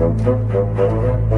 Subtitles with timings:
[0.00, 1.29] Thank you.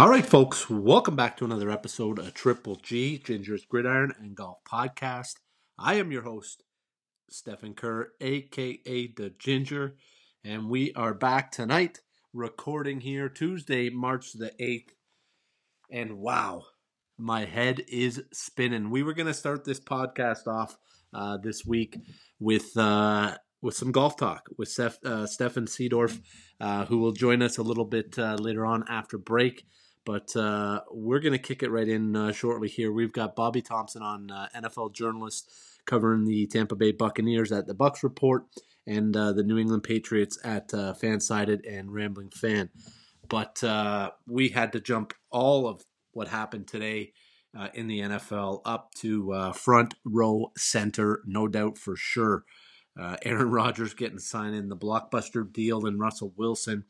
[0.00, 4.56] All right, folks, welcome back to another episode of Triple G, Ginger's Gridiron and Golf
[4.66, 5.34] Podcast.
[5.78, 6.62] I am your host,
[7.28, 9.96] Stephen Kerr, aka The Ginger,
[10.42, 12.00] and we are back tonight
[12.32, 14.88] recording here Tuesday, March the 8th.
[15.92, 16.62] And wow,
[17.18, 18.88] my head is spinning.
[18.88, 20.78] We were going to start this podcast off
[21.12, 21.98] uh, this week
[22.38, 26.18] with uh, with some golf talk with Steph, uh, Stefan Seedorf,
[26.58, 29.66] uh, who will join us a little bit uh, later on after break.
[30.04, 32.90] But uh, we're going to kick it right in uh, shortly here.
[32.90, 35.50] We've got Bobby Thompson on uh, NFL journalist
[35.84, 38.44] covering the Tampa Bay Buccaneers at the Bucks Report
[38.86, 42.70] and uh, the New England Patriots at uh, Fansided and Rambling Fan.
[43.28, 47.12] But uh, we had to jump all of what happened today
[47.74, 52.44] in the NFL up to front row center, no doubt for sure.
[53.22, 56.84] Aaron Rodgers getting signed in the blockbuster deal and Russell Wilson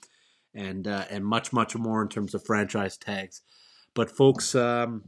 [0.55, 3.43] and uh, and much much more in terms of franchise tags.
[3.95, 5.05] But folks, um,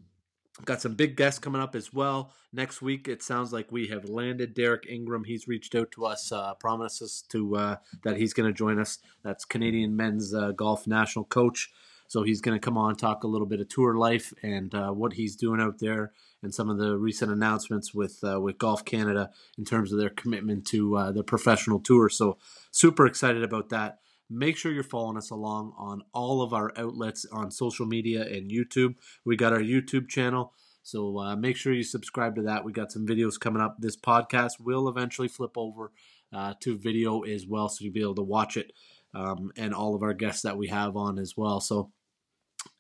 [0.65, 3.09] got some big guests coming up as well next week.
[3.09, 5.25] It sounds like we have landed Derek Ingram.
[5.25, 8.99] He's reached out to us, uh, promises to uh, that he's going to join us.
[9.23, 11.71] That's Canadian men's uh, golf national coach.
[12.09, 14.91] So he's going to come on talk a little bit of tour life and uh,
[14.91, 18.85] what he's doing out there, and some of the recent announcements with uh, with Golf
[18.85, 22.11] Canada in terms of their commitment to uh, the professional tour.
[22.11, 22.37] So
[22.71, 24.01] super excited about that.
[24.33, 28.51] Make sure you're following us along on all of our outlets on social media and
[28.51, 28.95] YouTube.
[29.25, 30.53] We got our YouTube channel.
[30.83, 32.65] So uh, make sure you subscribe to that.
[32.65, 33.77] We got some videos coming up.
[33.79, 35.93] This podcast will eventually flip over
[36.33, 38.73] uh, to video as well, so you'll be able to watch it
[39.15, 41.61] um, and all of our guests that we have on as well.
[41.61, 41.93] So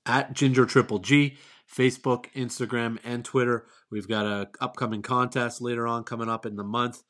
[0.06, 1.36] at Ginger Triple G,
[1.72, 3.66] Facebook, Instagram, and Twitter.
[3.90, 7.02] We've got a upcoming contest later on coming up in the month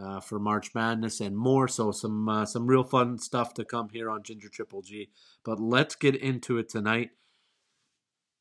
[0.00, 1.68] uh, for March Madness and more.
[1.68, 5.10] So some uh, some real fun stuff to come here on Ginger Triple G.
[5.44, 7.10] But let's get into it tonight.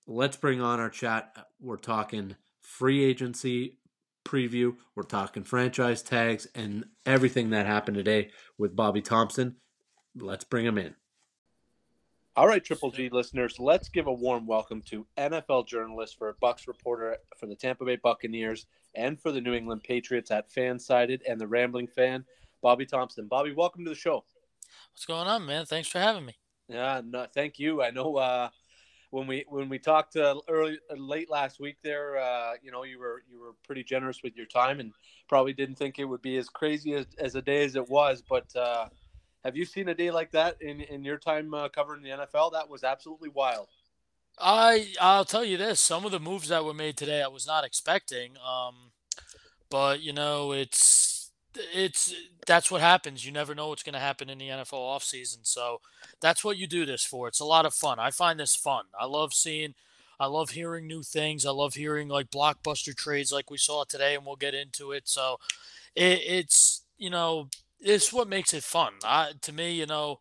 [0.08, 1.36] Let's bring on our chat.
[1.60, 3.80] We're talking free agency
[4.26, 4.76] preview.
[4.96, 9.58] We're talking franchise tags and everything that happened today with Bobby Thompson.
[10.16, 10.96] Let's bring him in.
[12.38, 16.68] All right, Triple G listeners, let's give a warm welcome to NFL journalist for Bucks
[16.68, 21.40] reporter for the Tampa Bay Buccaneers and for the New England Patriots at Fansided and
[21.40, 22.26] the Rambling Fan,
[22.62, 23.30] Bobby Thompson.
[23.30, 24.26] Bobby, welcome to the show.
[24.92, 25.66] What's going on, man?
[25.66, 26.36] Thanks for having me.
[26.68, 27.82] Yeah, no, thank you.
[27.82, 28.50] I know uh,
[29.12, 32.84] when we when we talked uh, early uh, late last week, there, uh, you know,
[32.84, 34.92] you were you were pretty generous with your time and
[35.30, 38.22] probably didn't think it would be as crazy as, as a day as it was,
[38.28, 38.54] but.
[39.46, 42.52] Have you seen a day like that in, in your time uh, covering the NFL?
[42.54, 43.68] That was absolutely wild.
[44.40, 47.46] I I'll tell you this: some of the moves that were made today, I was
[47.46, 48.32] not expecting.
[48.38, 48.92] Um,
[49.70, 52.14] but you know, it's it's
[52.48, 53.24] that's what happens.
[53.24, 55.40] You never know what's going to happen in the NFL offseason.
[55.44, 55.80] So
[56.22, 57.28] that's what you do this for.
[57.28, 58.00] It's a lot of fun.
[58.00, 58.86] I find this fun.
[59.00, 59.76] I love seeing.
[60.20, 61.46] I love hearing new things.
[61.46, 65.08] I love hearing like blockbuster trades like we saw today, and we'll get into it.
[65.08, 65.38] So
[65.96, 68.94] it, it's you know it's what makes it fun.
[69.04, 70.20] I, to me, you know,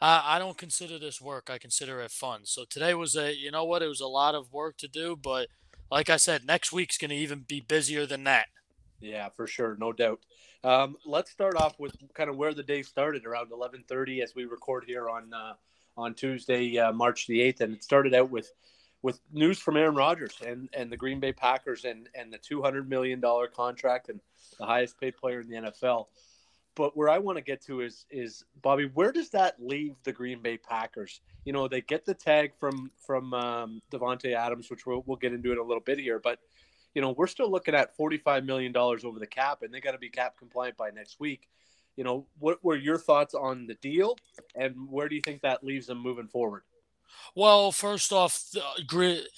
[0.00, 1.48] I, I don't consider this work.
[1.50, 2.40] I consider it fun.
[2.44, 5.16] So today was a, you know what, it was a lot of work to do,
[5.16, 5.48] but
[5.90, 8.46] like I said, next week's going to even be busier than that.
[9.00, 10.20] Yeah, for sure, no doubt.
[10.64, 14.44] Um, let's start off with kind of where the day started around 11:30 as we
[14.44, 15.54] record here on uh,
[15.96, 18.52] on Tuesday, uh, March the 8th, and it started out with
[19.02, 22.88] with news from Aaron Rodgers and, and the Green Bay Packers and and the 200
[22.88, 24.20] million dollar contract and
[24.58, 26.06] the highest paid player in the NFL
[26.74, 30.12] but where I want to get to is is Bobby, where does that leave the
[30.12, 31.20] Green Bay Packers?
[31.44, 35.32] You know, they get the tag from from um, Davante Adams, which we'll, we'll get
[35.32, 36.38] into in a little bit here, but
[36.94, 39.80] you know, we're still looking at forty five million dollars over the cap, and they
[39.80, 41.48] got to be cap compliant by next week.
[41.96, 44.16] You know, what were your thoughts on the deal,
[44.54, 46.62] and where do you think that leaves them moving forward?
[47.34, 48.42] Well, first off,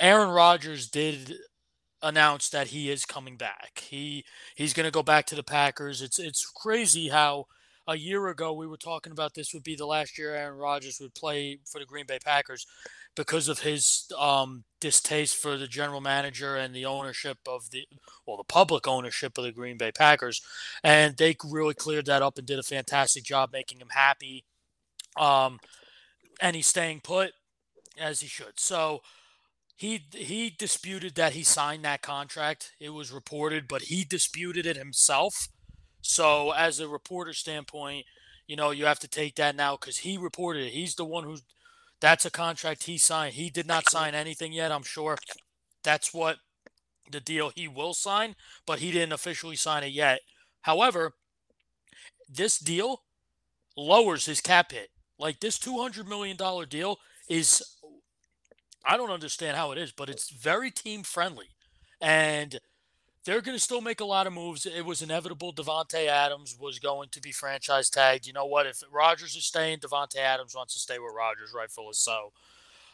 [0.01, 1.35] Aaron Rodgers did
[2.05, 3.83] announced that he is coming back.
[3.89, 4.25] He
[4.55, 6.03] he's going to go back to the Packers.
[6.03, 7.47] It's it's crazy how
[7.89, 11.01] a year ago we were talking about this would be the last year Aaron Rodgers
[11.01, 12.67] would play for the Green Bay Packers
[13.17, 17.87] because of his um, distaste for the general manager and the ownership of the
[18.27, 20.43] well the public ownership of the Green Bay Packers,
[20.83, 24.45] and they really cleared that up and did a fantastic job making him happy.
[25.17, 25.59] Um,
[26.41, 27.33] and he's staying put
[27.99, 28.59] as he should.
[28.59, 29.01] So
[29.77, 32.73] he he disputed that he signed that contract.
[32.81, 35.49] It was reported, but he disputed it himself.
[36.03, 38.07] So, as a reporter standpoint,
[38.47, 40.73] you know you have to take that now because he reported it.
[40.73, 41.39] He's the one who.
[42.01, 43.35] That's a contract he signed.
[43.35, 44.71] He did not sign anything yet.
[44.71, 45.17] I'm sure
[45.83, 46.37] that's what
[47.11, 48.35] the deal he will sign,
[48.67, 50.21] but he didn't officially sign it yet.
[50.63, 51.15] However,
[52.29, 53.03] this deal
[53.77, 54.91] lowers his cap hit.
[55.19, 56.37] Like this $200 million
[56.69, 56.99] deal
[57.29, 57.63] is,
[58.87, 61.49] I don't understand how it is, but it's very team friendly.
[62.01, 62.61] And
[63.25, 64.67] they're going to still make a lot of moves.
[64.67, 68.27] It was inevitable Davante Adams was going to be franchise tagged.
[68.27, 68.67] You know what?
[68.67, 72.33] If Rodgers is staying, Davante Adams wants to stay with Rodgers, rightfully so.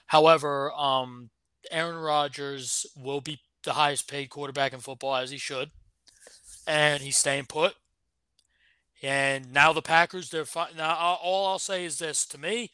[0.07, 1.31] However, um,
[1.71, 5.71] Aaron Rodgers will be the highest paid quarterback in football, as he should,
[6.67, 7.75] and he's staying put.
[9.03, 10.77] And now the Packers, they're fine.
[10.77, 12.71] Now, all I'll say is this to me,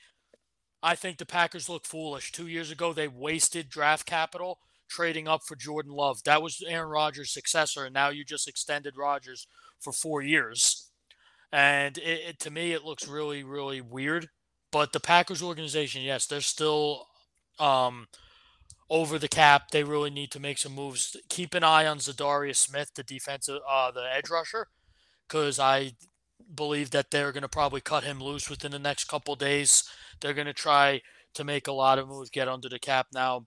[0.82, 2.32] I think the Packers look foolish.
[2.32, 4.58] Two years ago, they wasted draft capital
[4.88, 6.23] trading up for Jordan Love.
[6.25, 9.46] That was Aaron Rodgers' successor, and now you just extended Rodgers
[9.81, 10.90] for four years.
[11.52, 14.28] And it, it, to me, it looks really, really weird.
[14.70, 17.06] But the Packers organization, yes, they're still
[17.58, 18.08] um,
[18.90, 19.70] over the cap.
[19.70, 21.17] They really need to make some moves.
[21.28, 24.69] Keep an eye on Za'Darius Smith, the defensive, uh, the edge rusher,
[25.26, 25.93] because I
[26.55, 29.88] believe that they're going to probably cut him loose within the next couple days.
[30.21, 31.03] They're going to try
[31.35, 33.47] to make a lot of moves, get under the cap now.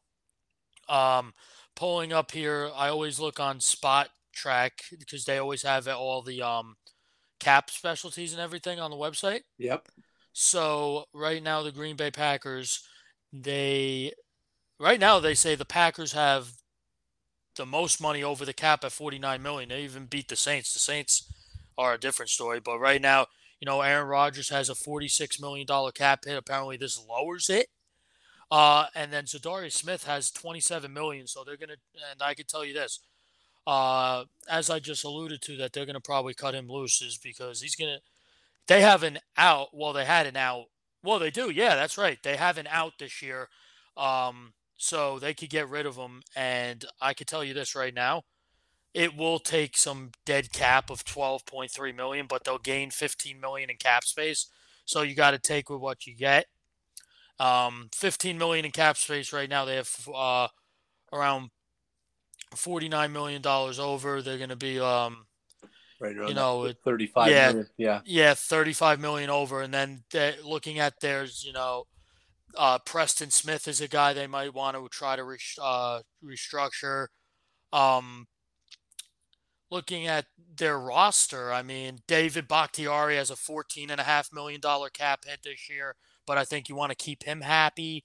[0.87, 1.33] Um,
[1.75, 6.41] pulling up here, I always look on Spot Track because they always have all the
[6.41, 6.75] um,
[7.39, 9.41] cap specialties and everything on the website.
[9.57, 9.87] Yep.
[10.33, 12.87] So right now, the Green Bay Packers,
[13.33, 14.13] they
[14.79, 16.51] right now they say the Packers have
[17.55, 19.69] the most money over the cap at 49 million.
[19.69, 20.73] They even beat the Saints.
[20.73, 21.31] The Saints
[21.77, 22.59] are a different story.
[22.59, 23.27] But right now,
[23.59, 26.37] you know, Aaron Rodgers has a $46 million cap hit.
[26.37, 27.67] Apparently, this lowers it.
[28.51, 31.27] Uh, and then Za'Darius Smith has 27 million.
[31.27, 31.77] So they're to,
[32.11, 32.99] and I can tell you this,
[33.67, 37.61] uh, as I just alluded to, that they're to probably cut him loose is because
[37.61, 38.01] he's to,
[38.67, 39.69] they have an out.
[39.73, 40.65] Well, they had an out.
[41.03, 41.49] Well, they do.
[41.49, 42.17] Yeah, that's right.
[42.23, 43.49] They have an out this year.
[43.95, 46.21] Um, so they could get rid of him.
[46.35, 48.23] And I can tell you this right now
[48.93, 53.77] it will take some dead cap of 12.3 million, but they'll gain 15 million in
[53.77, 54.47] cap space.
[54.85, 56.45] So you got to take with what you get.
[57.39, 59.65] Um, 15 million in cap space right now.
[59.65, 60.47] They have uh,
[61.13, 61.51] around
[62.55, 64.21] 49 million dollars over.
[64.21, 65.27] They're going to be, um,
[66.01, 67.31] right you know, 35.
[67.31, 67.67] Yeah, million.
[67.77, 69.61] yeah, yeah, 35 million over.
[69.61, 70.03] And then
[70.43, 71.85] looking at theirs, you know,
[72.57, 77.07] uh, Preston Smith is a guy they might want to try to re- uh, restructure.
[77.71, 78.27] Um,
[79.71, 80.25] looking at
[80.55, 84.61] their roster, I mean, David Bakhtiari has a $14.5 million
[84.93, 85.95] cap hit this year,
[86.25, 88.03] but I think you want to keep him happy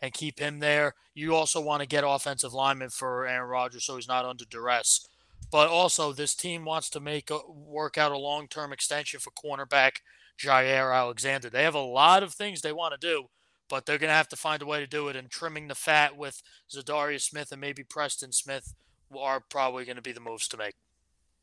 [0.00, 0.94] and keep him there.
[1.14, 5.06] You also want to get offensive linemen for Aaron Rodgers so he's not under duress.
[5.50, 9.30] But also, this team wants to make a, work out a long term extension for
[9.30, 9.98] cornerback
[10.38, 11.48] Jaire Alexander.
[11.48, 13.28] They have a lot of things they want to do,
[13.68, 15.16] but they're going to have to find a way to do it.
[15.16, 18.74] And trimming the fat with Za'Darius Smith and maybe Preston Smith
[19.16, 20.74] are probably going to be the moves to make.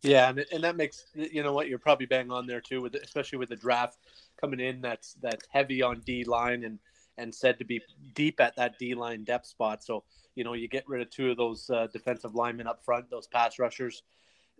[0.05, 2.95] Yeah, and, and that makes you know what you're probably bang on there too, with
[2.95, 3.97] especially with the draft
[4.39, 6.79] coming in that's that's heavy on D line and
[7.17, 7.81] and said to be
[8.13, 9.83] deep at that D line depth spot.
[9.83, 10.03] So
[10.35, 13.27] you know you get rid of two of those uh, defensive linemen up front, those
[13.27, 14.03] pass rushers.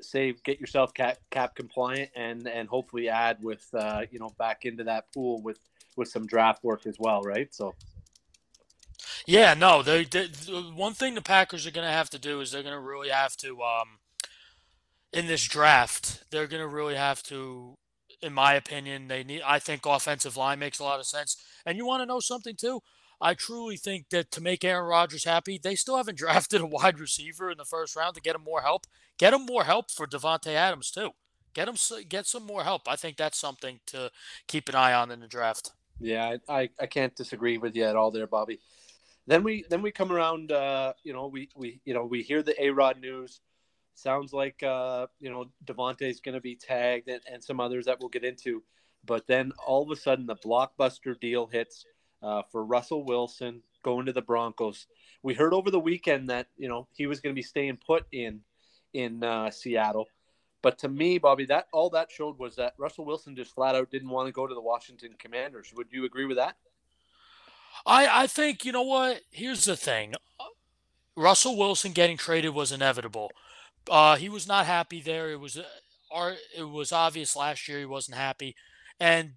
[0.01, 4.65] Save, get yourself cap, cap compliant, and and hopefully add with uh, you know back
[4.65, 5.59] into that pool with
[5.95, 7.53] with some draft work as well, right?
[7.53, 7.75] So.
[9.27, 9.81] Yeah, no.
[9.81, 10.27] They, they
[10.75, 13.09] one thing the Packers are going to have to do is they're going to really
[13.09, 13.97] have to um,
[15.15, 17.75] in this draft, they're going to really have to,
[18.21, 19.41] in my opinion, they need.
[19.45, 21.37] I think offensive line makes a lot of sense.
[21.65, 22.81] And you want to know something too?
[23.21, 26.99] I truly think that to make Aaron Rodgers happy, they still haven't drafted a wide
[26.99, 28.85] receiver in the first round to get him more help.
[29.17, 31.11] Get him more help for Davante Adams too.
[31.53, 31.75] Get him
[32.09, 32.81] get some more help.
[32.85, 34.11] I think that's something to
[34.47, 35.71] keep an eye on in the draft.
[36.01, 38.59] Yeah, I, I can't disagree with you at all there, Bobby.
[39.25, 40.51] Then we then we come around.
[40.51, 43.39] Uh, you know, we we you know we hear the A Rod news
[43.95, 45.45] sounds like uh, you know
[45.99, 48.63] is going to be tagged and, and some others that we'll get into.
[49.05, 51.85] But then all of a sudden, the blockbuster deal hits
[52.21, 54.87] uh, for Russell Wilson going to the Broncos.
[55.21, 58.05] We heard over the weekend that you know he was going to be staying put
[58.11, 58.41] in
[58.93, 60.07] in uh, Seattle.
[60.61, 63.91] But to me, Bobby, that all that showed was that Russell Wilson just flat out
[63.91, 65.71] didn't want to go to the Washington Commanders.
[65.75, 66.55] Would you agree with that?
[67.85, 69.21] I I think you know what.
[69.31, 70.15] Here's the thing.
[71.15, 73.31] Russell Wilson getting traded was inevitable.
[73.89, 75.31] Uh, he was not happy there.
[75.31, 78.55] It was uh, it was obvious last year he wasn't happy,
[78.99, 79.33] and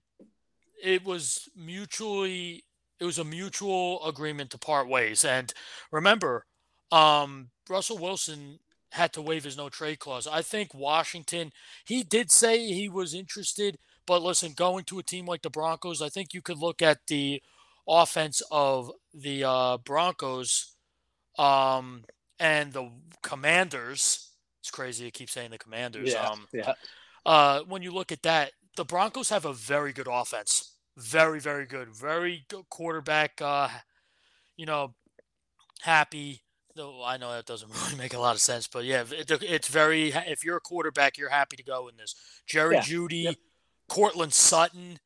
[0.82, 2.64] it was mutually
[3.00, 5.24] it was a mutual agreement to part ways.
[5.24, 5.52] And
[5.92, 6.44] remember,
[6.90, 8.60] Um, Russell Wilson
[8.92, 10.26] had to waive his no trade clause.
[10.26, 11.52] I think Washington,
[11.84, 16.00] he did say he was interested, but listen, going to a team like the Broncos,
[16.00, 17.42] I think you could look at the
[17.86, 20.74] offense of the uh, Broncos
[21.38, 22.04] um,
[22.40, 22.90] and the
[23.22, 24.27] Commanders.
[24.68, 26.12] It's crazy to keep saying the Commanders.
[26.12, 26.74] Yeah, Um, yeah,
[27.24, 30.74] uh, when you look at that, the Broncos have a very good offense.
[30.98, 31.88] Very, very good.
[31.88, 33.40] Very good quarterback.
[33.40, 33.70] Uh,
[34.58, 34.94] you know,
[35.80, 36.42] happy.
[36.76, 39.68] Though I know that doesn't really make a lot of sense, but yeah, it, it's
[39.68, 40.08] very.
[40.12, 42.14] If you're a quarterback, you're happy to go in this.
[42.46, 43.36] Jerry Yeah, Jeudy, yep.
[43.88, 44.98] Courtland Sutton,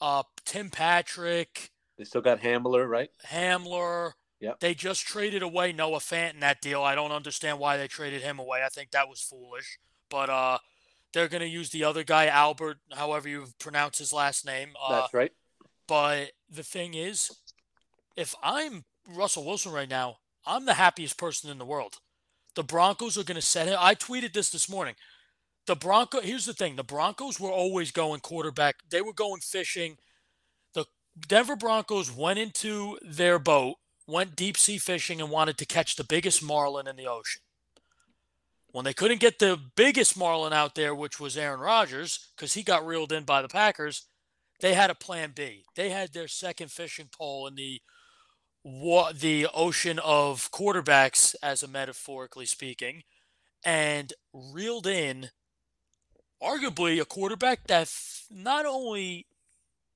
[0.00, 3.10] uh, Tim Patrick, they still got Hamler, right?
[3.26, 4.12] Hamler.
[4.42, 4.58] Yep.
[4.58, 6.82] They just traded away Noah Fant in that deal.
[6.82, 8.62] I don't understand why they traded him away.
[8.66, 9.78] I think that was foolish.
[10.10, 10.58] But uh,
[11.12, 14.70] they're going to use the other guy, Albert, however you pronounce his last name.
[14.82, 15.32] Uh, That's right.
[15.86, 17.30] but the thing is,
[18.16, 21.98] if I'm Russell Wilson right now, I'm the happiest person in the world.
[22.56, 23.76] The Broncos are going to set him.
[23.78, 24.96] I tweeted this this morning.
[25.66, 26.20] The Bronco.
[26.20, 28.76] Here's the thing: the Broncos were always going quarterback.
[28.90, 29.98] They were going fishing.
[30.74, 30.86] The
[31.28, 33.76] Denver Broncos went into their boat,
[34.12, 37.42] went deep sea fishing, and wanted to catch the biggest marlin in the ocean.
[38.70, 42.62] When they couldn't get the biggest marlin out there, which was Aaron Rodgers, because he
[42.62, 44.06] got reeled in by the Packers,
[44.60, 45.64] they had a plan B.
[45.74, 47.80] They had their second fishing pole in the
[48.64, 53.02] the ocean of quarterbacks, as a metaphorically speaking,
[53.64, 55.30] and reeled in
[56.40, 57.92] arguably a quarterback that
[58.30, 59.26] not only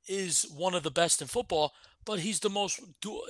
[0.08, 1.72] is one of the best in football,
[2.06, 3.22] but he's the most dual,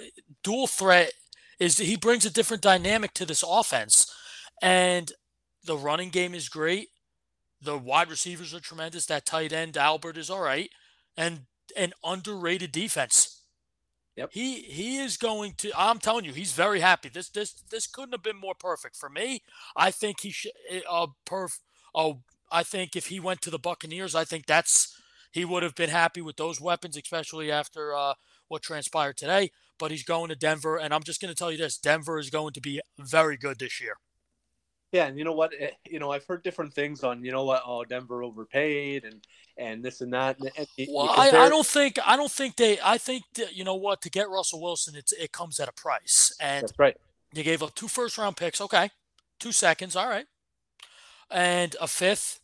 [0.44, 1.12] dual threat.
[1.58, 4.12] Is he brings a different dynamic to this offense,
[4.62, 5.10] and
[5.64, 6.90] the running game is great.
[7.60, 9.06] The wide receivers are tremendous.
[9.06, 10.70] That tight end Albert is all right,
[11.16, 13.42] and an underrated defense.
[14.16, 14.30] Yep.
[14.32, 15.70] He he is going to.
[15.76, 17.08] I'm telling you, he's very happy.
[17.08, 19.42] This this this couldn't have been more perfect for me.
[19.74, 20.52] I think he should.
[20.88, 21.58] Uh, perf.
[21.94, 24.94] Oh, I think if he went to the Buccaneers, I think that's
[25.32, 28.14] he would have been happy with those weapons, especially after uh,
[28.48, 29.50] what transpired today.
[29.78, 32.30] But he's going to Denver, and I'm just going to tell you this: Denver is
[32.30, 33.96] going to be very good this year.
[34.92, 35.52] Yeah, and you know what?
[35.58, 37.62] Eh, You know, I've heard different things on you know what?
[37.66, 39.26] Oh, Denver overpaid and
[39.58, 40.38] and this and that.
[40.38, 42.78] And, and you- you Well, I, I don't think I don't think they.
[42.82, 45.72] I think that, you know what to get Russell Wilson, it's it comes at a
[45.72, 46.96] price, and That's right.
[47.34, 48.60] They gave up two first round picks.
[48.62, 48.88] Okay.
[49.38, 49.94] Two seconds.
[49.96, 50.26] All right.
[51.30, 52.40] And a fifth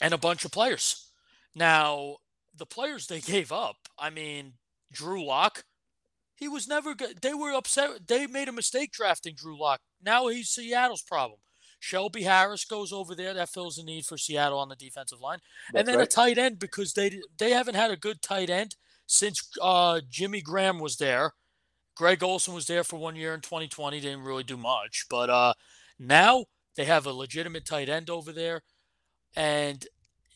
[0.00, 1.10] and a bunch of players.
[1.54, 2.18] Now,
[2.56, 4.54] the players they gave up, I mean,
[4.96, 5.64] Drew Lock,
[6.34, 7.20] he was never good.
[7.22, 8.06] They were upset.
[8.06, 9.80] They made a mistake drafting Drew Lock.
[10.02, 11.40] Now he's Seattle's problem.
[11.78, 13.34] Shelby Harris goes over there.
[13.34, 15.38] That fills the need for Seattle on the defensive line.
[15.72, 18.76] That's and then a tight end because they they haven't had a good tight end
[19.06, 21.32] since uh, Jimmy Graham was there.
[21.94, 24.00] Greg Olsen was there for one year in 2020.
[24.00, 25.54] Didn't really do much, but uh,
[25.98, 28.62] now they have a legitimate tight end over there.
[29.34, 29.86] And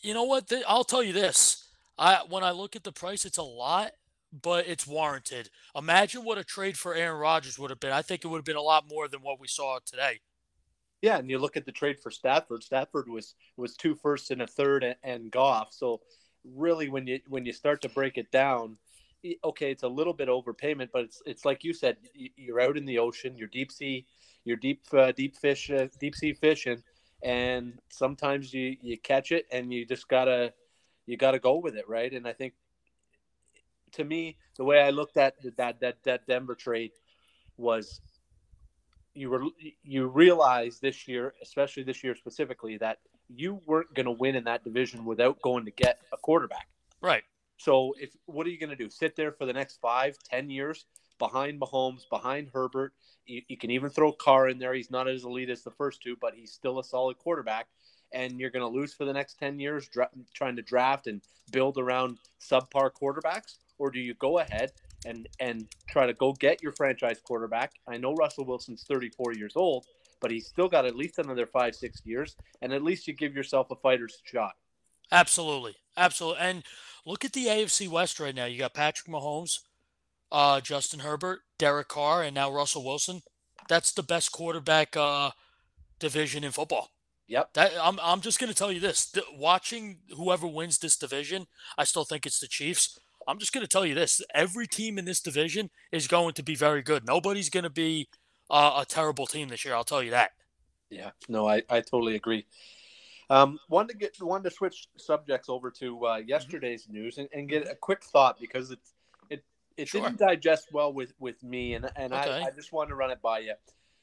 [0.01, 0.49] you know what?
[0.49, 3.93] Th- I'll tell you this: I when I look at the price, it's a lot,
[4.33, 5.51] but it's warranted.
[5.75, 7.93] Imagine what a trade for Aaron Rodgers would have been.
[7.93, 10.21] I think it would have been a lot more than what we saw today.
[11.03, 12.63] Yeah, and you look at the trade for Stafford.
[12.63, 15.69] Stafford was was two firsts and a third, and, and Goff.
[15.73, 16.01] So
[16.45, 18.77] really, when you when you start to break it down,
[19.45, 21.97] okay, it's a little bit overpayment, but it's it's like you said,
[22.37, 24.07] you're out in the ocean, you're deep sea,
[24.45, 26.83] you're deep uh, deep fish, uh, deep sea fishing,
[27.23, 30.53] and sometimes you you catch it, and you just gotta
[31.07, 32.13] you gotta go with it, right?
[32.13, 32.53] And I think
[33.93, 36.93] to me, the way I looked at that that that Denver trade
[37.57, 38.01] was
[39.15, 39.45] you were
[39.83, 44.45] you realize this year, especially this year specifically, that you weren't going to win in
[44.45, 46.69] that division without going to get a quarterback.
[47.01, 47.23] Right.
[47.57, 48.89] So if what are you going to do?
[48.89, 50.87] Sit there for the next five, ten years
[51.19, 52.93] behind Mahomes, behind Herbert?
[53.27, 54.75] You, you can even throw Carr in there.
[54.75, 57.69] He's not as elite as the first two, but he's still a solid quarterback.
[58.13, 61.21] And you're going to lose for the next ten years dra- trying to draft and
[61.53, 64.73] build around subpar quarterbacks, or do you go ahead
[65.07, 67.73] and and try to go get your franchise quarterback?
[67.89, 69.87] I know Russell Wilson's 34 years old,
[70.21, 73.35] but he's still got at least another five, six years, and at least you give
[73.35, 74.53] yourself a fighter's shot.
[75.11, 76.41] Absolutely, absolutely.
[76.41, 76.63] And
[77.05, 78.45] look at the AFC West right now.
[78.45, 79.61] You got Patrick Mahomes,
[80.31, 83.23] uh, Justin Herbert, Derek Carr, and now Russell Wilson.
[83.69, 85.31] That's the best quarterback uh,
[85.99, 86.91] division in football.
[87.31, 87.55] Yep.
[87.55, 89.07] That I'm I'm just gonna tell you this.
[89.07, 91.47] th- watching whoever wins this division,
[91.79, 92.99] I still think it's the Chiefs.
[93.29, 94.23] I'm just gonna tell you this.
[94.35, 97.07] Every team in this division is going to be very good.
[97.07, 98.09] Nobody's gonna be
[98.49, 99.75] uh, a terrible team this year.
[99.75, 100.33] I'll tell you that.
[100.91, 102.47] Yeah, no, I, I totally agree.
[103.29, 107.49] Um, wanted to get wanted to switch subjects over to uh, yesterday's news and, and
[107.49, 108.95] get a quick thought because it's
[109.29, 109.45] it
[109.77, 110.03] it Sure.
[110.03, 112.41] didn't digest well with with me and and Okay.
[112.43, 113.55] I, I just wanted to run it by you.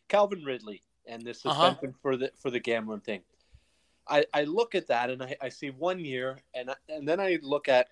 [0.07, 1.51] Calvin Ridley and the Uh-huh.
[1.74, 3.21] suspension for the for the gambling thing.
[4.07, 7.19] I, I look at that and I, I see one year and I- and then
[7.19, 7.89] I look at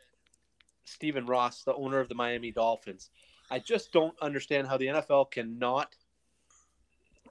[0.86, 3.10] Stephen Ross, the owner of the Miami Dolphins.
[3.51, 5.96] I just don't understand how the NFL cannot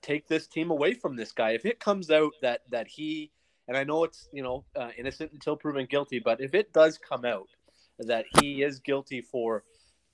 [0.02, 1.50] take this team away from this guy.
[1.50, 3.30] If it comes out that that he
[3.66, 6.99] and I know it's you know uh, innocent until proven guilty, but if it does
[6.99, 7.49] come out
[7.99, 9.64] that he is guilty for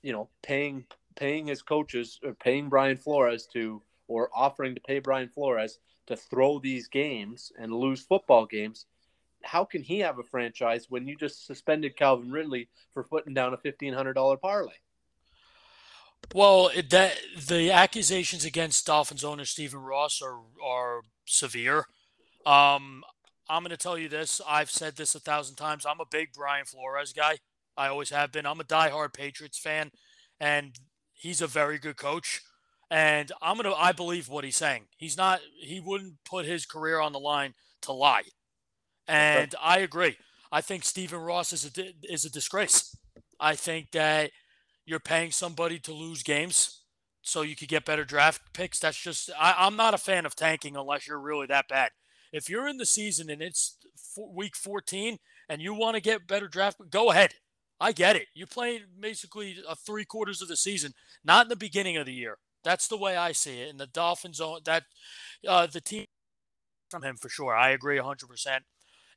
[0.01, 4.99] you know paying paying his coaches or paying Brian Flores to or offering to pay
[4.99, 8.85] Brian Flores to throw these games and lose football games,
[9.43, 13.53] how can he have a franchise when you just suspended Calvin Ridley for putting down
[13.53, 14.73] a fifteen hundred dollar parlay?
[16.33, 17.17] Well, that
[17.47, 21.85] the accusations against Dolphins owner Stephen Ross are are severe.
[22.45, 23.03] Um,
[23.49, 24.39] I'm going to tell you this.
[24.47, 25.85] I've said this a thousand times.
[25.85, 27.37] I'm a big Brian Flores guy.
[27.75, 28.45] I always have been.
[28.45, 29.91] I'm a diehard Patriots fan,
[30.39, 30.79] and
[31.13, 32.41] he's a very good coach.
[32.89, 33.73] And I'm gonna.
[33.73, 34.85] I believe what he's saying.
[34.97, 35.41] He's not.
[35.59, 38.23] He wouldn't put his career on the line to lie.
[39.11, 40.17] And I agree.
[40.51, 42.95] I think Stephen Ross is a is a disgrace.
[43.39, 44.31] I think that
[44.85, 46.83] you're paying somebody to lose games
[47.21, 48.79] so you could get better draft picks.
[48.79, 51.91] That's just I, I'm not a fan of tanking unless you're really that bad.
[52.31, 53.77] If you're in the season and it's
[54.17, 55.17] week 14
[55.49, 57.33] and you want to get better draft, go ahead.
[57.79, 58.27] I get it.
[58.33, 60.93] You're playing basically a three quarters of the season,
[61.25, 62.37] not in the beginning of the year.
[62.63, 63.69] That's the way I see it.
[63.69, 64.83] And the Dolphins that
[65.47, 66.05] uh, the team
[66.89, 67.55] from him for sure.
[67.55, 68.29] I agree 100.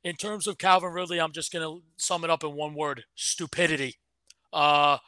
[0.05, 3.05] In terms of Calvin Ridley, I'm just going to sum it up in one word:
[3.15, 3.95] stupidity.
[4.53, 4.99] Uh,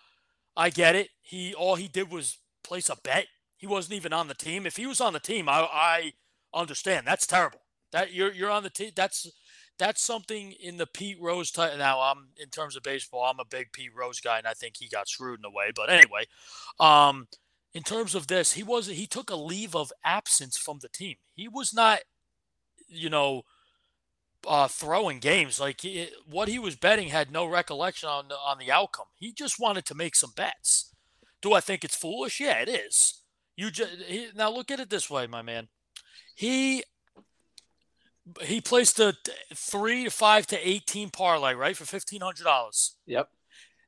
[0.58, 1.10] I get it.
[1.22, 3.28] He all he did was place a bet.
[3.56, 4.66] He wasn't even on the team.
[4.66, 6.14] If he was on the team, I, I
[6.52, 7.06] understand.
[7.06, 7.60] That's terrible.
[7.92, 8.90] That you're you're on the team.
[8.96, 9.32] That's
[9.78, 11.78] that's something in the Pete Rose type.
[11.78, 14.78] Now I'm in terms of baseball, I'm a big Pete Rose guy, and I think
[14.78, 15.72] he got screwed in a way.
[15.76, 16.26] But anyway,
[16.80, 17.28] um,
[17.72, 21.18] in terms of this, he was he took a leave of absence from the team.
[21.36, 22.00] He was not,
[22.88, 23.44] you know,
[24.46, 25.60] uh, throwing games.
[25.60, 29.08] Like he, what he was betting had no recollection on the, on the outcome.
[29.16, 30.94] He just wanted to make some bets.
[31.42, 32.40] Do I think it's foolish?
[32.40, 33.22] Yeah, it is.
[33.56, 35.68] You just he, now look at it this way, my man.
[36.36, 36.84] He
[38.42, 39.16] he placed a
[39.54, 42.96] three to five to eighteen parlay right for fifteen hundred dollars.
[43.06, 43.30] Yep.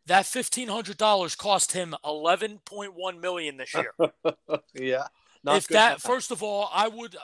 [0.05, 3.93] That fifteen hundred dollars cost him eleven point one million this year.
[4.73, 5.07] yeah.
[5.45, 7.15] If that first of all, I would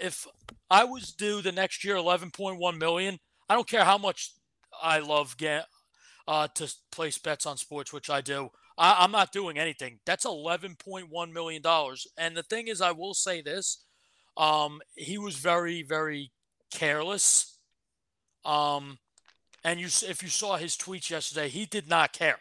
[0.00, 0.26] if
[0.70, 3.18] I was due the next year eleven point one million.
[3.48, 4.32] I don't care how much
[4.82, 5.66] I love get
[6.26, 8.50] uh, to place bets on sports, which I do.
[8.76, 9.98] I, I'm not doing anything.
[10.04, 12.06] That's eleven point one million dollars.
[12.16, 13.84] And the thing is, I will say this:
[14.36, 16.32] um, he was very, very
[16.70, 17.58] careless.
[18.44, 18.98] Um,
[19.64, 22.38] and you, if you saw his tweets yesterday, he did not care.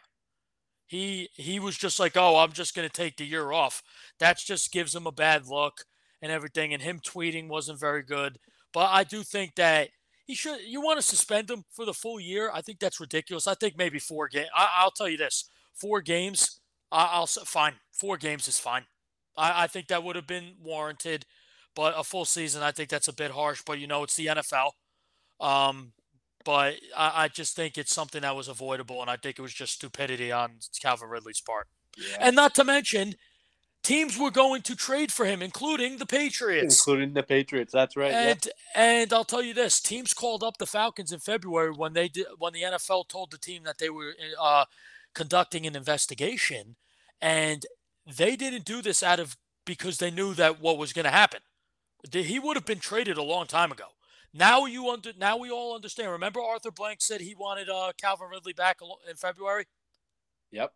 [0.86, 3.82] He he was just like, "Oh, I'm just going to take the year off."
[4.20, 5.86] That just gives him a bad look
[6.22, 6.74] and everything.
[6.74, 8.38] And him tweeting wasn't very good.
[8.74, 9.90] But I do think that
[10.26, 10.60] he should.
[10.66, 12.52] You want to suspend him for the full year?
[12.54, 13.48] I think that's ridiculous.
[13.48, 14.50] I think maybe four games.
[14.56, 16.60] I'll tell you this: four games.
[16.92, 17.74] I, I'll s- fine.
[17.94, 18.86] Four games is fine.
[19.38, 21.26] I, I think that would have been warranted.
[21.76, 23.62] But a full season, I think that's a bit harsh.
[23.66, 24.72] But you know, it's the NFL.
[25.40, 25.94] Um,
[26.44, 29.54] but I, I just think it's something that was avoidable, and I think it was
[29.54, 31.68] just stupidity on Calvin Ridley's part.
[31.98, 32.18] Yeah.
[32.22, 33.16] And not to mention,
[33.84, 36.78] teams were going to trade for him, including the Patriots.
[36.78, 37.74] including the Patriots.
[37.74, 38.12] That's right.
[38.12, 38.30] yeah.
[38.30, 42.08] And and I'll tell you this: teams called up the Falcons in February when they
[42.08, 44.66] did when the NFL told the team that they were uh,
[45.13, 46.76] conducting an investigation,
[47.22, 47.66] and
[48.06, 51.42] they didn't do this out of because they knew that what was going to happen.
[52.12, 53.86] He would have been traded a long time ago.
[54.34, 56.12] Now you under now we all understand.
[56.12, 59.66] Remember Arthur Blank said he wanted uh, Calvin Ridley back in February.
[60.52, 60.74] Yep.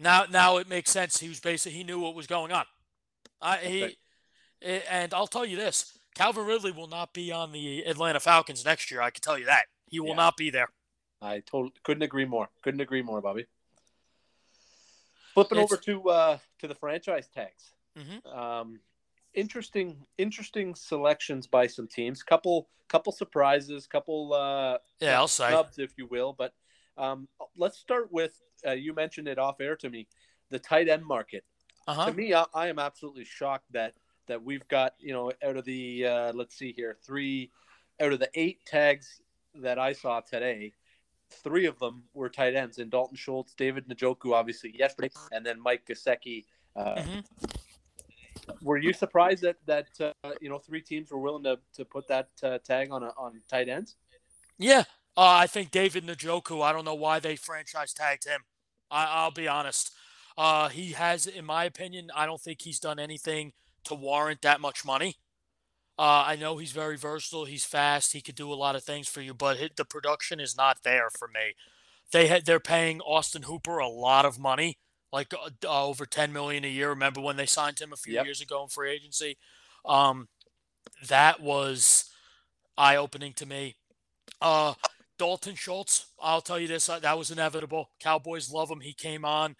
[0.00, 1.20] Now, now it makes sense.
[1.20, 2.64] He was basically he knew what was going on.
[3.40, 4.82] I he, Okay.
[4.88, 8.90] and I'll tell you this: Calvin Ridley will not be on the Atlanta Falcons next
[8.90, 9.00] year.
[9.02, 10.14] I can tell you that he will Yeah.
[10.14, 10.68] not be there.
[11.22, 12.48] I totally couldn't agree more.
[12.62, 13.46] Couldn't agree more, Bobby.
[15.34, 17.72] Flipping It's- over to uh, to the franchise tags.
[17.96, 18.26] Mhm.
[18.34, 18.80] Um,
[19.34, 22.22] interesting, interesting selections by some teams.
[22.22, 23.86] Couple, couple surprises.
[23.86, 25.52] Couple uh, Yeah, I'll say.
[25.78, 26.32] if you will.
[26.32, 26.54] But
[26.96, 30.06] um, let's start with uh, you mentioned it off air to me,
[30.50, 31.44] the tight end market.
[31.86, 32.06] Uh huh.
[32.06, 33.94] To me, I, I am absolutely shocked that
[34.26, 37.50] that we've got you know out of the uh, let's see here three
[38.00, 39.20] out of the eight tags
[39.54, 40.72] that I saw today,
[41.30, 45.60] three of them were tight ends, and Dalton Schultz, David Njoku, obviously yesterday, and then
[45.60, 46.44] Mike Gesicki.
[46.76, 47.20] Uh, hmm
[48.62, 52.08] Were you surprised that that uh, you know three teams were willing to, to put
[52.08, 53.96] that uh, tag on a, on tight ends?
[54.58, 54.84] Yeah,
[55.20, 56.64] uh, I think David Njoku.
[56.64, 58.40] I don't know why they franchise tagged him.
[58.90, 59.92] I, I'll be honest.
[60.38, 63.52] Uh, he has, in my opinion, I don't think he's done anything
[63.84, 65.16] to warrant that much money.
[65.98, 67.44] Uh, I know he's very versatile.
[67.44, 68.14] He's fast.
[68.14, 71.10] He could do a lot of things for you, but the production is not there
[71.10, 71.54] for me.
[72.12, 74.78] They had they're paying Austin Hooper a lot of money,
[75.12, 76.88] like uh, uh over ten million a year.
[76.88, 78.24] Remember when they signed him a few yep.
[78.24, 79.36] years ago in free agency?
[79.84, 80.28] Um,
[81.06, 82.10] that was
[82.78, 83.76] eye opening to me.
[84.40, 84.72] Uh,
[85.20, 87.90] Dalton Schultz, I'll tell you this, uh, that was inevitable.
[88.00, 88.80] Cowboys love him.
[88.80, 89.54] He came on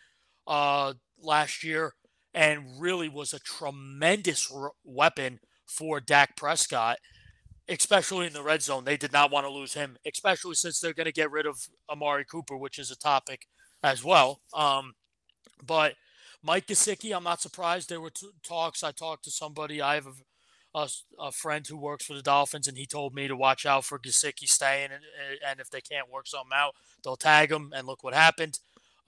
[0.46, 1.92] uh, last year
[2.33, 6.96] and really was a tremendous r- weapon for Dak Prescott,
[7.68, 8.85] especially in the red zone.
[8.87, 11.68] They did not want to lose him, especially since they're going to get rid of
[11.90, 13.46] Amari Cooper, which is a topic
[13.83, 14.40] as well.
[14.55, 14.94] Um,
[15.62, 15.92] but
[16.42, 17.90] Mike Gesicki, I'm not surprised.
[17.90, 18.83] There were t- talks.
[18.83, 19.83] I talked to somebody.
[19.83, 20.12] I have a
[20.74, 23.85] a, a, friend who works for the Dolphins, and he told me to watch out
[23.85, 25.02] for Gesicki staying, and,
[25.46, 27.72] and if they can't work something out, they'll tag him.
[27.74, 28.59] And look what happened.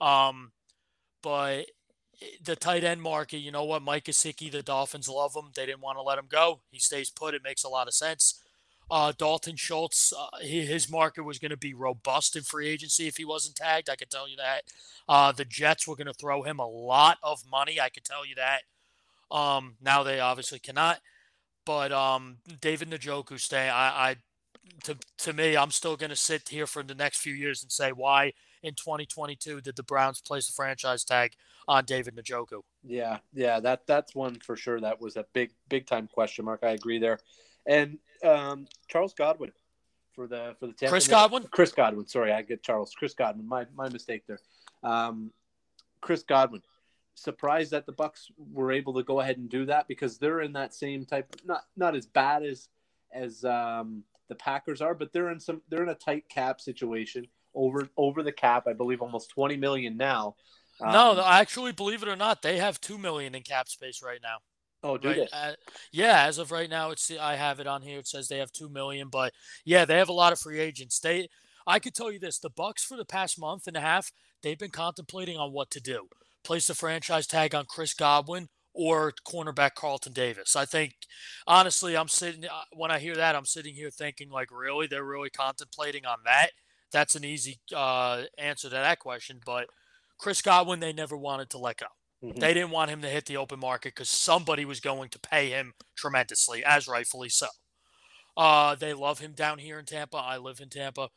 [0.01, 0.51] Um,
[1.21, 1.67] but
[2.43, 5.51] the tight end market, you know what, Mike Gesicki, the Dolphins love him.
[5.55, 6.61] They didn't want to let him go.
[6.71, 7.33] He stays put.
[7.33, 8.41] It makes a lot of sense.
[8.91, 13.17] Uh, Dalton Schultz, uh, his market was going to be robust in free agency if
[13.17, 13.89] he wasn't tagged.
[13.89, 14.63] I can tell you that.
[15.07, 17.79] Uh, the Jets were going to throw him a lot of money.
[17.79, 18.61] I can tell you that.
[19.35, 20.99] Um, now they obviously cannot.
[21.65, 23.69] But um, David Njoku stay.
[23.69, 24.15] I, I
[24.83, 27.71] to to me, I'm still going to sit here for the next few years and
[27.71, 31.33] say why in 2022 did the Browns place the franchise tag
[31.67, 32.61] on David Njoku?
[32.83, 34.79] Yeah, yeah, that that's one for sure.
[34.79, 36.61] That was a big big time question mark.
[36.63, 37.19] I agree there.
[37.65, 39.51] And um, Charles Godwin
[40.13, 41.43] for the for the Tampa Chris Godwin.
[41.51, 42.07] Chris Godwin.
[42.07, 42.93] Sorry, I get Charles.
[42.97, 43.47] Chris Godwin.
[43.47, 44.39] My my mistake there.
[44.83, 45.31] Um,
[46.01, 46.61] Chris Godwin
[47.15, 50.53] surprised that the Bucks were able to go ahead and do that because they're in
[50.53, 52.69] that same type not not as bad as
[53.13, 57.27] as um, the Packers are, but they're in some they're in a tight cap situation
[57.53, 58.67] over over the cap.
[58.67, 60.35] I believe almost twenty million now.
[60.81, 64.19] Um, no, actually, believe it or not, they have two million in cap space right
[64.21, 64.37] now.
[64.83, 65.17] Oh, do right?
[65.17, 65.27] they?
[65.31, 65.53] Uh,
[65.91, 67.99] yeah, as of right now, it's I have it on here.
[67.99, 69.33] It says they have two million, but
[69.65, 70.99] yeah, they have a lot of free agents.
[70.99, 71.29] They,
[71.65, 74.57] I could tell you this: the Bucks for the past month and a half, they've
[74.57, 76.09] been contemplating on what to do
[76.43, 80.55] place the franchise tag on Chris Godwin or cornerback Carlton Davis.
[80.55, 80.93] I think,
[81.45, 84.87] honestly, I'm sitting, uh, when I hear that, I'm sitting here thinking, like, really?
[84.87, 86.49] They're really contemplating on that?
[86.91, 89.39] That's an easy uh, answer to that question.
[89.45, 89.67] But
[90.17, 91.85] Chris Godwin, they never wanted to let go.
[92.23, 92.39] Mm-hmm.
[92.39, 95.49] They didn't want him to hit the open market because somebody was going to pay
[95.49, 97.47] him tremendously, as rightfully so.
[98.35, 100.17] Uh, they love him down here in Tampa.
[100.17, 101.09] I live in Tampa.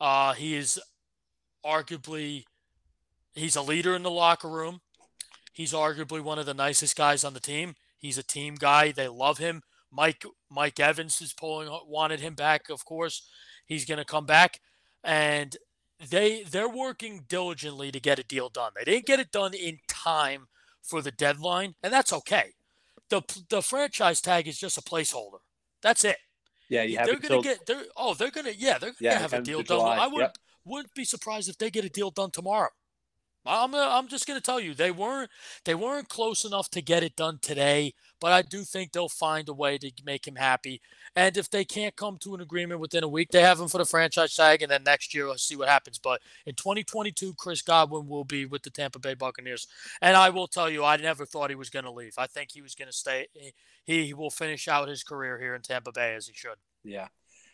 [0.00, 0.78] Uh, he is
[1.64, 2.44] arguably
[3.34, 4.80] He's a leader in the locker room.
[5.52, 7.74] He's arguably one of the nicest guys on the team.
[7.98, 8.92] He's a team guy.
[8.92, 9.62] They love him.
[9.92, 13.28] Mike Mike Evans is pulling wanted him back, of course.
[13.66, 14.60] He's going to come back
[15.02, 15.56] and
[16.08, 18.72] they they're working diligently to get a deal done.
[18.76, 20.48] They didn't get it done in time
[20.82, 22.54] for the deadline, and that's okay.
[23.10, 25.40] The the franchise tag is just a placeholder.
[25.82, 26.16] That's it.
[26.68, 28.94] Yeah, you have they're going to get they're oh, they're going to yeah, they're going
[28.94, 29.98] to yeah, have a deal done.
[29.98, 30.38] I would yep.
[30.64, 32.70] wouldn't be surprised if they get a deal done tomorrow.
[33.46, 35.30] I'm uh, I'm just going to tell you they weren't
[35.64, 39.48] they weren't close enough to get it done today, but I do think they'll find
[39.48, 40.80] a way to make him happy.
[41.16, 43.78] And if they can't come to an agreement within a week, they have him for
[43.78, 45.98] the franchise tag, and then next year we'll see what happens.
[45.98, 49.66] But in 2022, Chris Godwin will be with the Tampa Bay Buccaneers,
[50.02, 52.14] and I will tell you, I never thought he was going to leave.
[52.18, 53.26] I think he was going to stay.
[53.84, 56.56] He will finish out his career here in Tampa Bay as he should.
[56.84, 57.08] Yeah.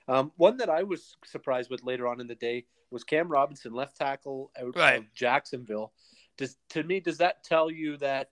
[0.09, 3.73] Um, one that I was surprised with later on in the day was Cam Robinson,
[3.73, 4.99] left tackle out right.
[4.99, 5.92] of Jacksonville.
[6.37, 8.31] Does to me does that tell you that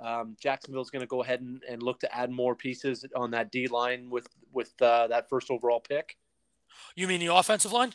[0.00, 3.50] um, is going to go ahead and, and look to add more pieces on that
[3.50, 6.16] D line with with uh, that first overall pick?
[6.94, 7.92] You mean the offensive line?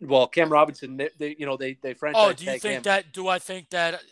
[0.00, 2.22] Well, Cam Robinson, they, they you know they they franchise.
[2.24, 3.12] Oh, do you think that?
[3.12, 4.02] Do I think that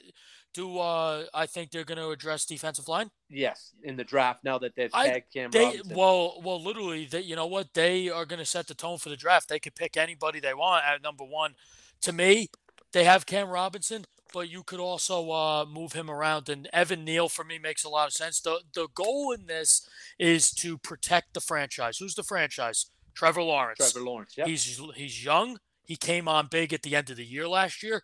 [0.53, 3.11] do uh, I think they're going to address defensive line?
[3.29, 5.97] Yes, in the draft now that they've tagged I, Cam they, Robinson.
[5.97, 7.75] Well, well, literally, they, you know what?
[7.75, 9.49] They are going to set the tone for the draft.
[9.49, 11.55] They could pick anybody they want at number one.
[12.03, 12.49] To me,
[12.93, 16.49] they have Cam Robinson, but you could also uh, move him around.
[16.49, 18.41] And Evan Neal for me makes a lot of sense.
[18.41, 21.99] The the goal in this is to protect the franchise.
[21.99, 22.87] Who's the franchise?
[23.15, 23.79] Trevor Lawrence.
[23.79, 24.35] Trevor Lawrence.
[24.37, 24.47] Yeah.
[24.47, 25.59] He's he's young.
[25.85, 28.03] He came on big at the end of the year last year.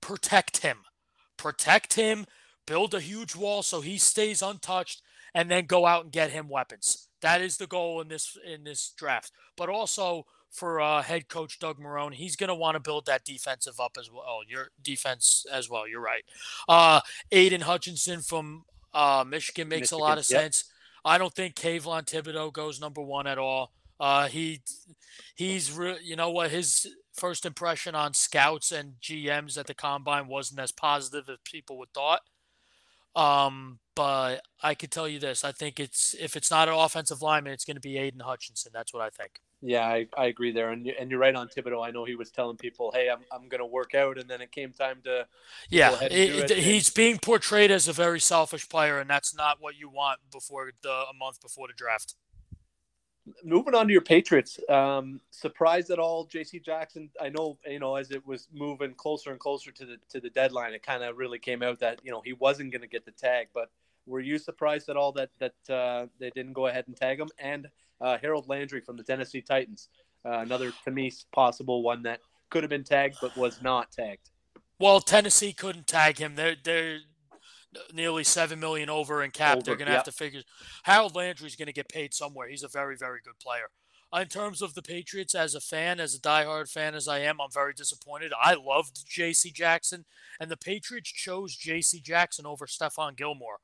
[0.00, 0.78] Protect him
[1.36, 2.26] protect him,
[2.66, 5.02] build a huge wall so he stays untouched,
[5.34, 7.08] and then go out and get him weapons.
[7.20, 9.32] That is the goal in this in this draft.
[9.56, 13.24] But also for uh, head coach Doug Marrone, he's going to want to build that
[13.24, 14.40] defensive up as well.
[14.48, 15.86] Your defense as well.
[15.86, 16.24] You're right.
[16.68, 20.40] Uh, Aidan Hutchinson from uh, Michigan makes Michigan, a lot of yep.
[20.40, 20.64] sense.
[21.04, 23.72] I don't think Kayvon Thibodeaux goes number one at all.
[24.00, 24.60] Uh, he
[25.34, 30.28] he's re- you know what his first impression on scouts and GMs at the combine
[30.28, 32.22] wasn't as positive as people would thought.
[33.16, 37.22] Um, but I could tell you this: I think it's if it's not an offensive
[37.22, 38.72] lineman, it's going to be Aidan Hutchinson.
[38.74, 39.40] That's what I think.
[39.62, 41.84] Yeah, I, I agree there, and and you're right on Thibodeaux.
[41.84, 44.42] I know he was telling people, "Hey, I'm I'm going to work out," and then
[44.42, 45.26] it came time to.
[45.70, 49.78] Yeah, it, it, he's being portrayed as a very selfish player, and that's not what
[49.78, 52.16] you want before the a month before the draft.
[53.44, 56.60] Moving on to your Patriots, um, surprised at all, J.C.
[56.60, 57.10] Jackson?
[57.20, 60.30] I know you know as it was moving closer and closer to the to the
[60.30, 63.04] deadline, it kind of really came out that you know he wasn't going to get
[63.04, 63.48] the tag.
[63.52, 63.70] But
[64.06, 67.28] were you surprised at all that that uh, they didn't go ahead and tag him?
[67.38, 67.68] And
[68.00, 69.88] uh, Harold Landry from the Tennessee Titans.
[70.24, 74.30] Uh, another, to me, possible one that could have been tagged but was not tagged.
[74.78, 76.34] Well, Tennessee couldn't tag him.
[76.34, 76.98] They're they're
[77.92, 79.56] nearly seven million over in cap.
[79.56, 80.42] Over, they're going to have to figure.
[80.84, 82.48] Harold Landry's going to get paid somewhere.
[82.48, 83.70] He's a very very good player.
[84.14, 87.40] In terms of the Patriots, as a fan, as a diehard fan as I am,
[87.40, 88.32] I'm very disappointed.
[88.40, 89.50] I loved J.C.
[89.50, 90.04] Jackson,
[90.38, 92.00] and the Patriots chose J.C.
[92.00, 93.58] Jackson over Stephon Gilmore,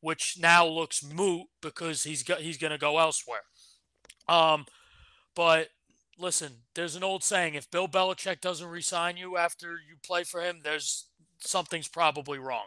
[0.00, 3.42] which now looks moot because he's got, he's going to go elsewhere.
[4.28, 4.66] Um,
[5.34, 5.68] but
[6.18, 10.42] listen, there's an old saying: if Bill Belichick doesn't resign you after you play for
[10.42, 11.06] him, there's
[11.38, 12.66] something's probably wrong.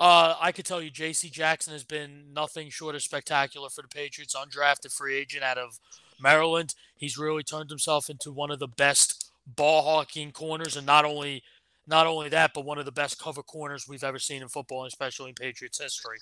[0.00, 1.28] Uh, I could tell you, J.C.
[1.28, 4.34] Jackson has been nothing short of spectacular for the Patriots.
[4.34, 5.78] Undrafted free agent out of
[6.18, 6.74] Maryland.
[6.96, 11.42] He's really turned himself into one of the best ball hawking corners, and not only
[11.86, 14.86] not only that, but one of the best cover corners we've ever seen in football,
[14.86, 16.18] especially in Patriots history.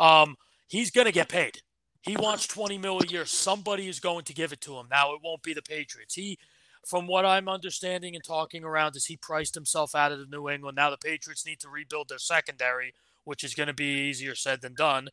[0.00, 0.36] Um,
[0.68, 1.58] he's going to get paid.
[2.00, 3.24] He wants 20 mil a year.
[3.24, 4.86] Somebody is going to give it to him.
[4.90, 6.14] Now it won't be the Patriots.
[6.14, 6.38] He,
[6.84, 10.74] from what I'm understanding and talking around, is he priced himself out of New England.
[10.74, 14.60] Now the Patriots need to rebuild their secondary, which is going to be easier said
[14.60, 15.08] than done.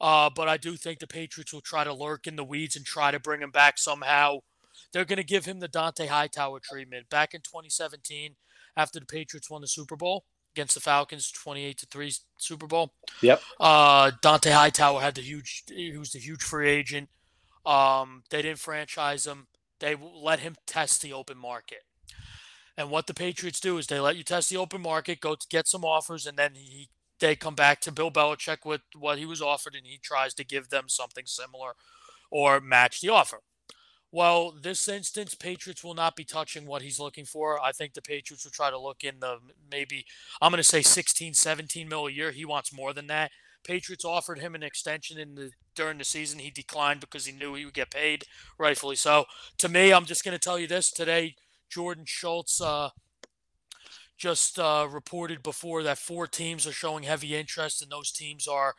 [0.00, 2.84] Uh, but I do think the Patriots will try to lurk in the weeds and
[2.84, 4.38] try to bring him back somehow.
[4.92, 7.08] They're going to give him the Dont'a Hightower treatment.
[7.08, 8.36] Back in 2017,
[8.76, 12.92] after the Patriots won the Super Bowl, against the Falcons, 28 to 3 Super Bowl.
[13.22, 13.42] Yep.
[13.58, 17.08] Uh, Dont'a Hightower had the huge, he was the huge free agent.
[17.66, 19.48] Um, they didn't franchise him.
[19.80, 21.82] They let him test the open market.
[22.76, 25.46] And what the Patriots do is they let you test the open market, go to
[25.48, 26.88] get some offers, and then he
[27.20, 30.44] they come back to Bill Belichick with what he was offered, and he tries to
[30.44, 31.74] give them something similar
[32.30, 33.40] or match the offer.
[34.10, 37.60] Well, this instance, Patriots will not be touching what he's looking for.
[37.60, 39.38] I think the Patriots will try to look in the
[39.70, 40.06] maybe,
[40.40, 42.30] I'm going to say 16, 17 mil a year.
[42.30, 43.32] He wants more than that.
[43.64, 46.38] Patriots offered him an extension in the during the season.
[46.38, 48.24] He declined because he knew he would get paid,
[48.56, 49.24] rightfully so.
[49.58, 51.34] To me, I'm just going to tell you this today.
[51.68, 52.90] Jordan Schultz uh,
[54.24, 58.74] just uh, reported before that four teams are showing heavy interest, and those teams are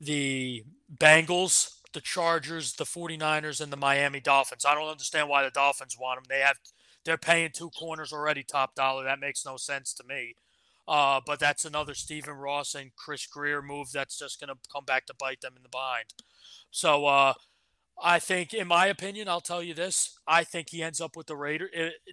[0.00, 4.64] the Bengals, the Chargers, the 49ers, and the Miami Dolphins.
[4.64, 6.24] I don't understand why the Dolphins want them.
[6.28, 6.56] They have
[7.04, 9.04] they're paying two corners already top dollar.
[9.04, 10.34] That makes no sense to me.
[10.88, 14.84] Uh, but that's another Stephen Ross and Chris Grier move that's just going to come
[14.84, 16.06] back to bite them in the behind.
[16.72, 17.34] So uh,
[18.02, 21.28] I think, in my opinion, I'll tell you this: I think he ends up with
[21.28, 21.70] the Raiders.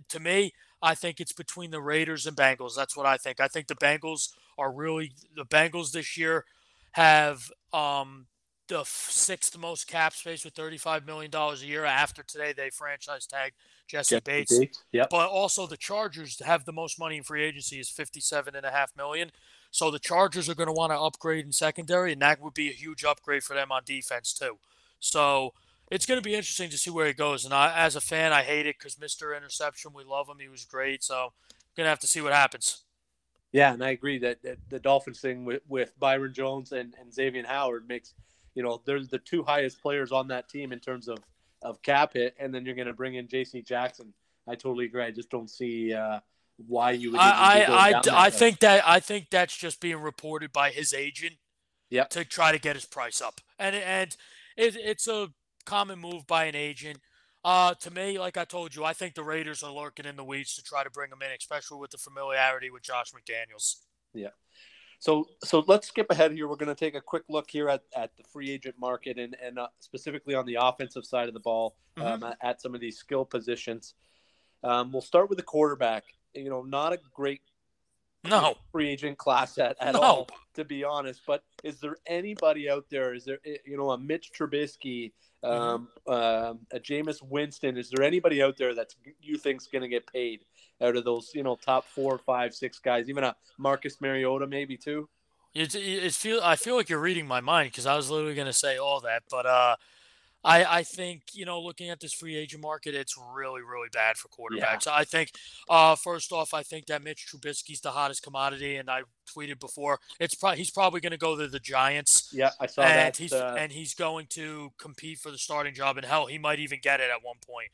[0.09, 2.75] to me, I think it's between the Raiders and Bengals.
[2.75, 3.39] That's what I think.
[3.39, 6.45] I think the Bengals are really the Bengals this year
[6.91, 8.27] have um,
[8.67, 11.85] the sixth most cap space with $35 million a year.
[11.85, 13.53] After today, they franchise tag
[13.87, 14.57] Jessie, Jeff Bates.
[14.57, 14.83] Bates.
[14.91, 15.09] Yep.
[15.09, 19.31] But also the Chargers have the most money in free agency is 57.5 million.
[19.71, 22.69] So the Chargers are going to want to upgrade in secondary, and that would be
[22.69, 24.57] a huge upgrade for them on defense too.
[24.99, 25.53] So
[25.89, 27.45] it's going to be interesting to see where he goes.
[27.45, 29.35] And I, as a fan, I hate it because Mr.
[29.35, 30.37] Interception, we love him.
[30.39, 31.03] He was great.
[31.03, 31.29] So I'm
[31.75, 32.83] going to have to see what happens.
[33.51, 37.13] Yeah, and I agree that, that the Dolphins thing with, with Byron Jones and, and
[37.13, 38.13] Xavier Howard makes–
[38.57, 41.19] you know, they're the two highest players on that team in terms of,
[41.61, 43.61] of cap hit, and then you're going to bring in J.C.
[43.61, 44.11] Jackson.
[44.47, 45.03] I totally agree.
[45.03, 46.21] I just don't see uh,
[46.65, 47.19] why you would.
[47.19, 51.35] I I, I, I think that I think that's just being reported by his agent.
[51.91, 52.09] Yep.
[52.09, 54.17] To try to get his price up, and and
[54.57, 55.29] it, it's a
[55.67, 56.97] common move by an agent.
[57.45, 60.23] Uh, to me, like I told you, I think the Raiders are lurking in the
[60.23, 63.75] weeds to try to bring him in, especially with the familiarity with Josh McDaniels.
[64.13, 64.29] Yeah.
[64.99, 66.47] So, so let's skip ahead here.
[66.47, 69.35] We're going to take a quick look here at, at the free agent market and,
[69.43, 72.07] and uh, specifically on the offensive side of the ball mm-hmm.
[72.07, 73.93] um, at, at, some of these skill positions.
[74.63, 76.05] Um, we'll start with the quarterback.
[76.33, 77.41] You know, not a great
[78.29, 80.01] no free agent class at, at no.
[80.01, 81.21] all, to be honest.
[81.25, 83.13] But is there anybody out there?
[83.13, 85.11] Is there eh, you know a Mitch Trubisky,
[85.43, 85.47] mm-hmm.
[85.47, 86.75] um, mm-hmm.
[86.75, 87.77] a Jameis Winston?
[87.77, 90.41] Is there anybody out there that you think's going to get paid?
[90.81, 94.77] out of those, you know, top four, five, six guys, even a Marcus Mariota maybe
[94.77, 95.09] too.
[95.53, 98.47] It's, it's feel I feel like you're reading my mind because I was literally going
[98.47, 99.75] to say all that, but uh,
[100.47, 104.15] I, I think you know looking at this free agent market, it's really really bad
[104.17, 104.85] for quarterbacks.
[104.85, 104.93] Yeah.
[104.95, 105.31] I think
[105.69, 109.01] uh, first off, I think that Mitch Trubisky's the hottest commodity, and I
[109.35, 112.29] tweeted before it's probably he's probably going to go to the Giants.
[112.33, 113.17] Yeah, I saw and that.
[113.17, 113.55] He's, uh...
[113.59, 117.01] And he's going to compete for the starting job, and hell, he might even get
[117.01, 117.71] it at one point.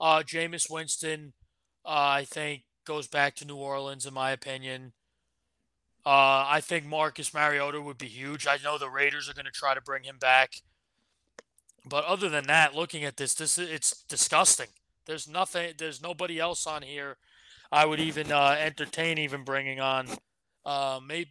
[0.00, 1.32] Uh, Jameis Winston,
[1.84, 4.92] uh, I think, goes back to New Orleans, in my opinion.
[6.04, 8.46] Uh, I think Marcus Mariota would be huge.
[8.46, 10.54] I know the Raiders are going to try to bring him back.
[11.84, 14.68] But other than that, looking at this, this it's disgusting.
[15.06, 15.74] There's nothing.
[15.78, 17.16] There's nobody else on here.
[17.72, 20.06] I would even uh, entertain even bringing on.
[20.64, 21.30] Uh, maybe,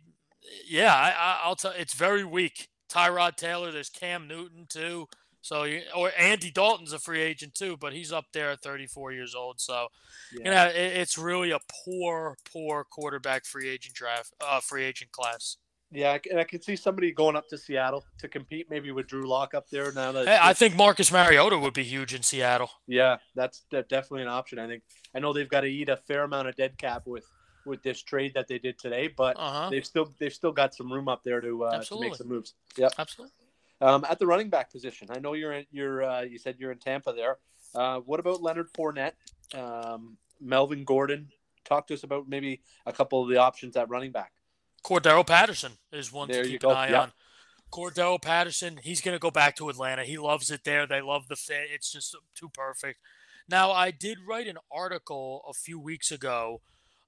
[0.68, 0.94] yeah.
[0.94, 1.72] I, will tell.
[1.72, 2.68] It's very weak.
[2.92, 3.72] Tyrod Taylor.
[3.72, 5.08] There's Cam Newton too.
[5.42, 9.34] So or Andy Dalton's a free agent too, but he's up there at 34 years
[9.34, 9.60] old.
[9.60, 9.88] So
[10.34, 10.40] yeah.
[10.46, 15.12] you know it, it's really a poor, poor quarterback free agent draft, uh, free agent
[15.12, 15.58] class.
[15.92, 19.28] Yeah, and I can see somebody going up to Seattle to compete, maybe with Drew
[19.28, 20.14] Lock up there now.
[20.14, 22.72] That hey, I think Marcus Mariota would be huge in Seattle.
[22.88, 24.58] Yeah, that's definitely an option.
[24.58, 27.26] I think I know they've got to eat a fair amount of dead cap with
[27.66, 29.70] with this trade that they did today, but uh-huh.
[29.70, 32.54] they've still they've still got some room up there to uh, to make some moves.
[32.78, 33.34] Yeah, absolutely.
[33.82, 36.72] Um, at the running back position, I know you're in, you're uh, you said you're
[36.72, 37.38] in Tampa there.
[37.74, 39.14] Uh, what about Leonard Fournette,
[39.56, 41.30] um, Melvin Gordon?
[41.66, 44.34] Talk to us about maybe a couple of the options at running back.
[44.84, 47.02] Cordarrelle Patterson is one there to keep an eye yep.
[47.02, 47.12] on.
[47.72, 50.04] Cordarrelle Patterson, he's going to go back to Atlanta.
[50.04, 50.86] He loves it there.
[50.86, 51.70] They love the fit.
[51.74, 53.00] It's just too perfect.
[53.50, 56.62] Now, I did write an article a few weeks ago,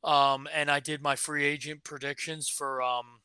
[0.04, 3.22] um, and I did my free agent predictions for um,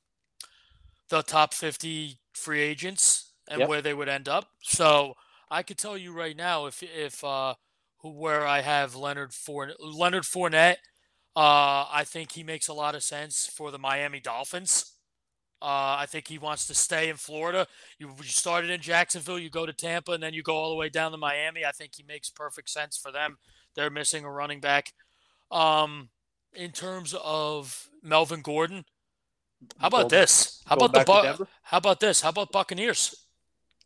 [1.09, 3.69] the top 50 free agents and yep.
[3.69, 4.51] where they would end up.
[4.63, 5.15] So
[5.51, 7.55] I could tell you right now if if uh,
[8.03, 10.77] where I have Leonard Fournette, Leonard Fournette
[11.37, 14.93] uh, I think he makes a lot of sense for the Miami Dolphins.
[15.61, 17.67] Uh, I think he wants to stay in Florida.
[17.99, 20.77] You, you, started in Jacksonville, you go to Tampa, and then you go all the
[20.77, 21.65] way down to Miami.
[21.65, 23.39] I think he makes perfect sense for them.
[23.75, 24.93] They're missing a running back.
[25.51, 26.11] Um,
[26.55, 28.85] in terms of Melvin Gordon,
[29.79, 30.63] how about this?
[30.67, 32.21] How about the Bu- How about this?
[32.21, 33.27] How about Buccaneers?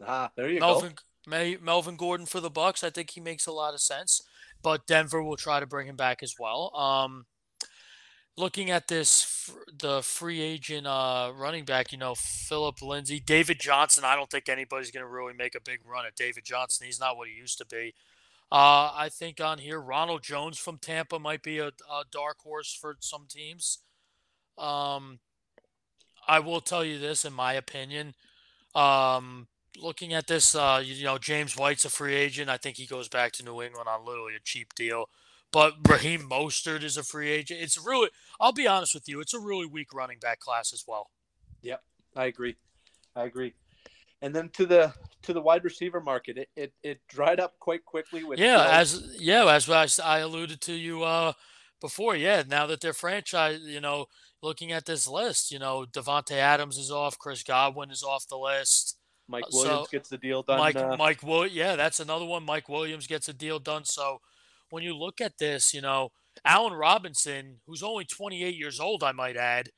[0.07, 0.95] Ah, there you Melvin,
[1.27, 1.57] go.
[1.63, 2.85] Melvin Gordon for the Bucks.
[2.85, 4.21] I think he makes a lot of sense.
[4.63, 6.75] But Denver will try to bring him back as well.
[6.77, 7.27] Um,
[8.37, 14.05] looking at this, the free agent uh, running back, you know, Philip Lindsay, David Johnson.
[14.05, 16.87] I don't think anybody's going to really make a big run at David Johnson.
[16.87, 17.95] He's not what he used to be.
[18.51, 22.75] Uh, I think on here, Ronald Jones from Tampa might be a, a dark horse
[22.75, 23.79] for some teams.
[24.59, 25.21] Um,
[26.29, 28.15] I will tell you this, in my opinion.
[28.75, 29.49] Um,
[29.81, 32.51] looking at this, uh, you, you know, James White's a free agent.
[32.51, 35.09] I think he goes back to New England on literally a cheap deal.
[35.53, 37.61] But Raheem Mostert is a free agent.
[37.61, 38.09] It's really,
[38.41, 41.11] I'll be honest with you, it's a really weak running back class as well.
[41.61, 41.83] Yep,
[42.17, 42.57] I agree.
[43.15, 43.55] I agree.
[44.23, 47.85] And then to the to the wide receiver market, it it, it dried up quite
[47.85, 49.69] quickly with yeah, as yeah, as
[50.01, 51.33] I alluded to you uh,
[51.81, 52.17] before.
[52.17, 54.07] Yeah, now that they're franchise, you know,
[54.41, 58.39] looking at this list, you know, Davante Adams is off, Chris Godwin is off the
[58.39, 58.97] list.
[59.29, 60.59] Mike Williams so, gets the deal done.
[60.59, 62.45] Mike uh, Mike Will yeah, that's another one.
[62.45, 63.85] Mike Williams gets a deal done.
[63.85, 64.21] So
[64.73, 66.13] when you look at this, you know,
[66.47, 69.69] Allen Robinson, who's only 28 years old, I might add,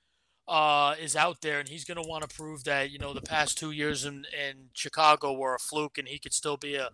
[0.47, 3.21] uh, is out there, and he's going to want to prove that you know the
[3.21, 6.91] past two years in in Chicago were a fluke, and he could still be a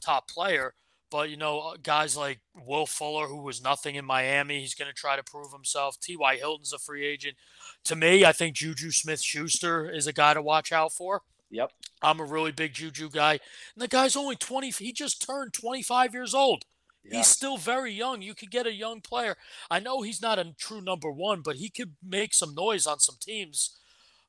[0.00, 0.74] top player.
[1.12, 4.90] But you know, uh, guys like Will Fuller, who was nothing in Miami, he's going
[4.90, 6.00] to try to prove himself.
[6.00, 6.36] T.Y.
[6.36, 7.36] Hilton's a free agent.
[7.84, 11.22] To me, I think Juju Smith-Schuster is a guy to watch out for.
[11.50, 11.70] Yep.
[12.02, 13.32] I'm a really big Juju guy.
[13.32, 13.40] And
[13.76, 14.70] the guy's only 20.
[14.70, 16.64] He just turned 25 years old.
[17.10, 18.22] He's still very young.
[18.22, 19.36] You could get a young player.
[19.70, 22.98] I know he's not a true number one, but he could make some noise on
[22.98, 23.78] some teams.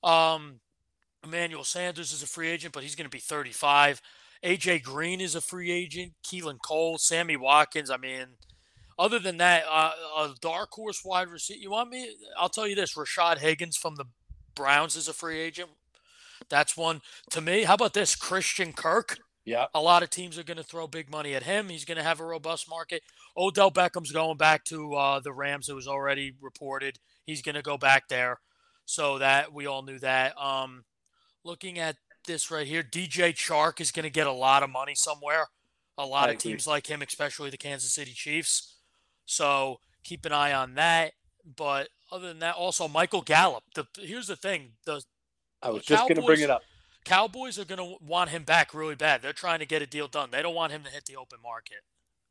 [0.04, 0.60] Um,
[1.24, 4.02] Emmanuel Sanders is a free agent, but he's going to be 35.
[4.44, 6.14] AJ Green is a free agent.
[6.24, 7.90] Keelan Cole, Sammy Watkins.
[7.90, 8.28] I mean,
[9.00, 11.60] other than that, uh, a dark horse wide receiver.
[11.60, 12.16] You want me?
[12.38, 14.06] I'll tell you this: Rashad Higgins from the
[14.54, 15.72] Browns is a free agent.
[16.50, 17.64] That's one to me.
[17.64, 18.16] How about this?
[18.16, 19.18] Christian Kirk.
[19.46, 19.68] Yeah.
[19.76, 21.70] A lot of teams are going to throw big money at him.
[21.70, 23.04] He's going to have a robust market.
[23.38, 25.70] Odell Beckham's going back to uh, the Rams.
[25.70, 26.98] It was already reported.
[27.26, 28.40] He's going to go back there.
[28.86, 30.40] So that we all knew that.
[30.40, 30.84] Um,
[31.44, 34.96] looking at this right here, DJ Chark is going to get a lot of money
[34.96, 35.48] somewhere.
[35.98, 36.52] A lot I of agree.
[36.52, 38.76] teams like him, especially the Kansas City Chiefs.
[39.26, 41.14] So keep an eye on that.
[41.56, 43.64] But other than that, also Michael Gallup.
[43.76, 45.04] The here's the thing: the
[45.62, 46.64] I was just going to bring it up.
[47.06, 49.22] Cowboys are going to want him back really bad.
[49.22, 50.30] They're trying to get a deal done.
[50.32, 51.78] They don't want him to hit the open market.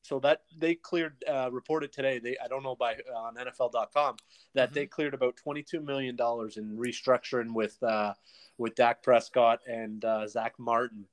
[0.03, 2.18] So that they cleared, uh, reported today.
[2.18, 4.16] They I don't know by uh, on NFL.com
[4.55, 4.75] that mm-hmm.
[4.75, 8.12] they cleared about 22 million dollars in restructuring with uh,
[8.59, 11.07] with Dak Prescott and uh, Zach Martin.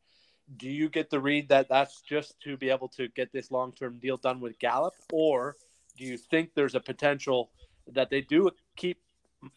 [0.57, 3.71] do you get the read that that's just to be able to get this long
[3.71, 5.55] term deal done with Gallup, or
[5.97, 7.49] do you think there's a potential
[7.93, 8.97] that they do keep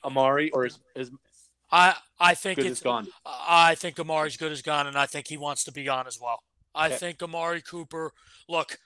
[0.05, 1.11] Amari, or is, is
[1.75, 3.09] I I think good it's gone?
[3.27, 6.18] I think Amari's good as gone, and I think he wants to be gone as
[6.20, 6.39] well.
[6.75, 6.97] I Okay.
[6.97, 8.12] think Amari Cooper.
[8.49, 8.79] Look,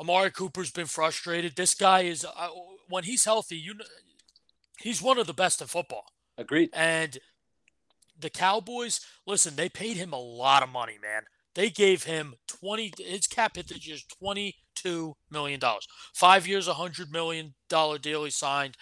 [0.00, 1.56] Amari Cooper's been frustrated.
[1.56, 2.48] This guy is uh,
[2.88, 3.56] when he's healthy.
[3.56, 3.74] You,
[4.80, 6.04] he's one of the best in football.
[6.36, 6.70] Agreed.
[6.72, 7.18] And
[8.18, 11.22] the Cowboys, listen, they paid him a lot of money, man.
[11.54, 15.88] They gave him 20 his cap hit this year's 22 million dollars.
[16.14, 18.76] 5 years, a 100 million dollar deal he signed.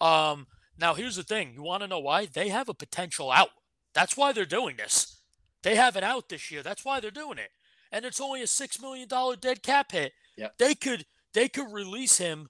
[0.00, 0.46] Um
[0.78, 2.26] now here's the thing, you want to know why?
[2.26, 3.50] They have a potential out.
[3.94, 5.20] That's why they're doing this.
[5.62, 6.62] They have an out this year.
[6.62, 7.50] That's why they're doing it.
[7.90, 10.12] And it's only a 6 million dollar dead cap hit.
[10.36, 10.58] Yep.
[10.58, 11.04] They could
[11.34, 12.48] they could release him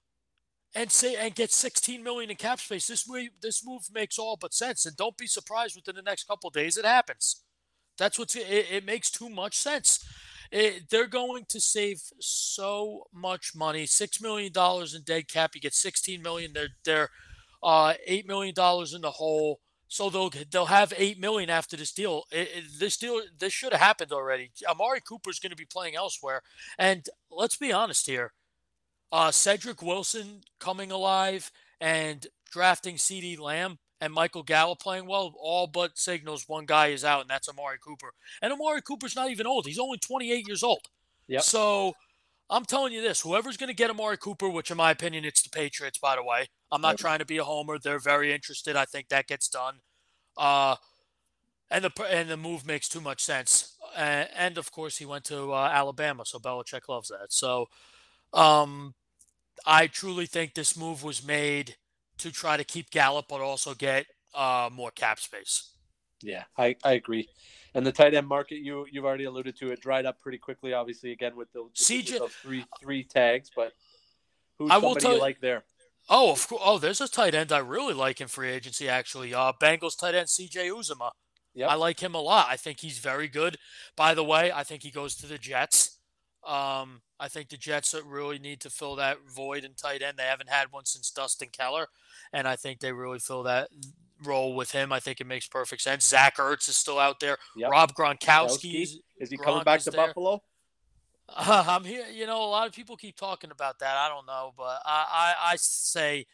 [0.75, 2.87] and say and get 16 million in cap space.
[2.87, 6.25] This move this move makes all but sense, and don't be surprised within the next
[6.25, 7.43] couple of days it happens.
[7.97, 10.03] That's what's it, it makes too much sense.
[10.51, 13.85] It, they're going to save so much money.
[13.85, 15.51] Six million dollars in dead cap.
[15.55, 16.53] You get 16 million.
[16.53, 17.09] They're they're
[17.63, 19.59] uh, eight million dollars in the hole.
[19.87, 22.23] So they'll they'll have eight million after this deal.
[22.31, 24.51] It, it- this deal this should have happened already.
[24.69, 26.41] Amari Cooper's going to be playing elsewhere,
[26.77, 28.33] and let's be honest here
[29.11, 35.67] uh, Cedric Wilson coming alive and drafting CeeDee Lamb and Michael Gallup playing well, all
[35.67, 38.11] but signals one guy is out, and that's Amari Cooper.
[38.41, 40.87] And Amari Cooper's not even old; he's only 28 years old.
[41.27, 41.43] Yep.
[41.43, 41.93] So
[42.53, 45.41] I'm telling you this: whoever's going to get Amari Cooper, which in my opinion it's
[45.41, 46.45] the Patriots, by the way.
[46.71, 48.75] I'm not trying to be a homer; they're very interested.
[48.75, 49.79] I think that gets done.
[50.37, 50.75] Uh,
[51.71, 53.75] and the and the move makes too much sense.
[53.95, 57.33] Uh, and of course, he went to uh, Alabama, so Belichick loves that.
[57.33, 57.65] So,
[58.33, 58.93] um,
[59.65, 61.75] I truly think this move was made
[62.19, 65.71] to try to keep Gallup, but also get uh, more cap space.
[66.21, 67.27] Yeah, I, I agree.
[67.75, 70.73] And the tight end market, you you've already alluded to, it dried up pretty quickly.
[70.73, 73.73] Obviously, again with the with CJ those three three tags, but
[74.59, 75.63] who's I will somebody you like there?
[76.09, 76.61] Oh, of course.
[76.63, 78.89] Oh, there's a tight end I really like in free agency.
[78.89, 80.67] Actually, uh, Bengals tight end C.J.
[80.69, 81.11] Uzomah.
[81.55, 81.69] Yep.
[81.69, 82.47] I like him a lot.
[82.49, 83.57] I think he's very good.
[83.95, 85.99] By the way, I think he goes to the Jets.
[86.45, 90.17] Um, I think the Jets really need to fill that void in tight end.
[90.17, 91.87] They haven't had one since Dustin Keller,
[92.33, 93.69] and I think they really fill that
[94.23, 94.91] role with him.
[94.91, 96.05] I think it makes perfect sense.
[96.05, 97.37] Zach Ertz is still out there.
[97.55, 97.71] Yep.
[97.71, 98.81] Rob Gronkowski.
[98.83, 100.07] Is- Is he Gronk coming back to there.
[100.07, 100.41] Buffalo?
[101.29, 102.05] uh, I'm here.
[102.11, 103.95] You know, a lot of people keep talking about that.
[103.97, 106.25] I don't know, but I, I, I say,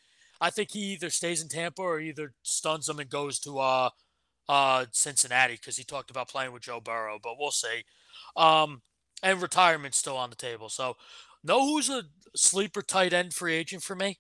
[0.42, 3.90] I think he either stays in Tampa or either stuns them and goes to uh,
[4.48, 7.20] uh, Cincinnati because he talked about playing with Joe Burrow.
[7.22, 7.84] But we'll see.
[8.36, 8.82] Um,
[9.22, 10.70] and retirement's still on the table.
[10.70, 10.96] So,
[11.44, 12.04] know who's a
[12.36, 14.20] sleeper tight end free agent for me?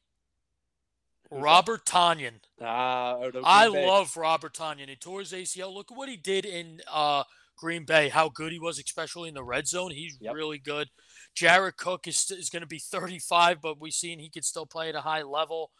[1.31, 2.39] Robert Tonyan.
[2.61, 4.89] Ah, I love Robert Tonyan.
[4.89, 5.73] He tore his ACL.
[5.73, 7.23] Look at what he did in uh,
[7.55, 8.09] Green Bay.
[8.09, 9.91] How good he was, especially in the red zone.
[9.91, 10.33] He's Yep.
[10.33, 10.89] really good.
[11.35, 14.89] Jared Cook is is going to be 35, but we've seen he can still play
[14.89, 15.71] at a high level.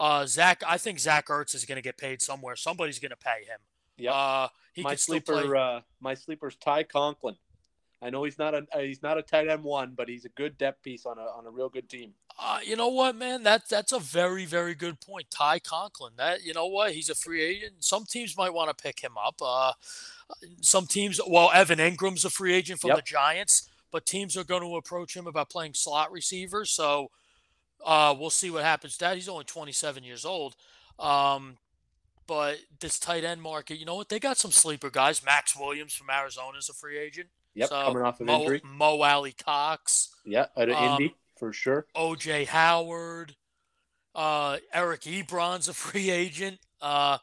[0.00, 2.56] Uh, Zach, I think Zach Ertz is going to get paid somewhere.
[2.56, 3.60] Somebody's going to pay him.
[3.98, 4.12] Yep.
[4.12, 7.36] Uh, he my sleeper, uh, my sleeper's Ty Conklin.
[8.02, 10.28] I know he's not a uh, he's not a tight end one, but he's a
[10.30, 12.12] good depth piece on a on a real good team.
[12.38, 13.44] Uh, you know what, man?
[13.44, 15.30] That that's a very very good point.
[15.30, 16.14] Ty Conklin.
[16.16, 16.92] That you know what?
[16.92, 17.74] He's a free agent.
[17.78, 19.36] Some teams might want to pick him up.
[19.40, 19.72] Uh,
[20.60, 21.20] some teams.
[21.26, 22.96] Well, Evan Engram's a free agent from Yep.
[22.96, 26.64] the Giants, but teams are going to approach him about playing slot receiver.
[26.64, 27.10] So
[27.84, 28.94] uh, we'll see what happens.
[28.94, 30.56] to That he's only 27 years old.
[30.98, 31.58] Um,
[32.26, 34.08] but this tight end market, you know what?
[34.08, 35.24] They got some sleeper guys.
[35.24, 37.28] Maxx Williams from Arizona is a free agent.
[37.54, 38.60] Yep, So, coming off of Mo, injury.
[38.64, 40.08] Mo Alie-Cox.
[40.24, 41.86] Yeah, out of Um, Indy for sure.
[41.96, 43.36] OJ Howard,
[44.14, 46.58] uh, Eric Ebron's a free agent.
[46.80, 47.18] Uh,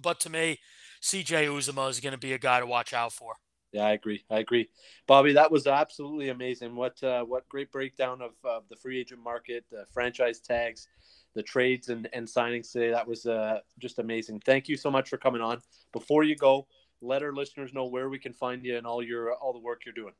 [0.00, 0.58] but to me,
[1.02, 3.34] CJ Uzomah is going to be a guy to watch out for.
[3.72, 4.24] Yeah, I agree.
[4.28, 4.68] I agree,
[5.06, 5.32] Bobby.
[5.32, 6.74] That was absolutely amazing.
[6.74, 10.88] What uh, what great breakdown of uh, the free agent market, the franchise tags,
[11.34, 12.90] the trades and, and signings today.
[12.90, 14.40] That was uh, just amazing.
[14.44, 15.60] Thank you so much for coming on.
[15.92, 16.66] Before you go,
[17.00, 19.82] let our listeners know where we can find you and all your all the work
[19.84, 20.14] you're doing.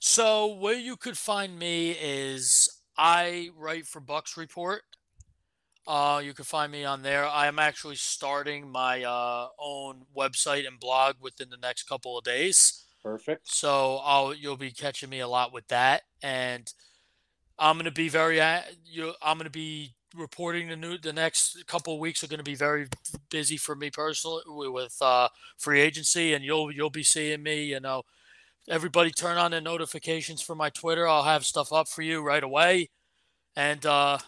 [0.00, 4.82] So where you could find me is I write for Bucs Report.
[5.86, 7.24] Uh, you can find me on there.
[7.26, 12.24] I am actually starting my uh, own website and blog within the next couple of
[12.24, 12.84] days.
[13.02, 13.48] Perfect.
[13.48, 16.70] So I'll you'll be catching me a lot with that, and
[17.58, 18.40] I'm gonna be very
[18.84, 19.14] you.
[19.22, 20.98] I'm gonna be reporting the new.
[20.98, 22.88] The next couple of weeks are gonna be very
[23.30, 27.64] busy for me personally with uh, free agency, and you'll you'll be seeing me.
[27.64, 28.02] You know,
[28.68, 31.06] everybody turn on the notifications for my Twitter.
[31.08, 32.90] I'll have stuff up for you right away,
[33.56, 34.18] and uh,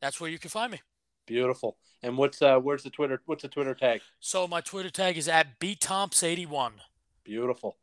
[0.00, 0.80] that's where you can find me.
[1.26, 1.76] Beautiful.
[2.02, 4.02] And what's uh where's the Twitter what's the Twitter tag?
[4.20, 6.72] So my Twitter tag is at btomps81.
[7.24, 7.78] Beautiful.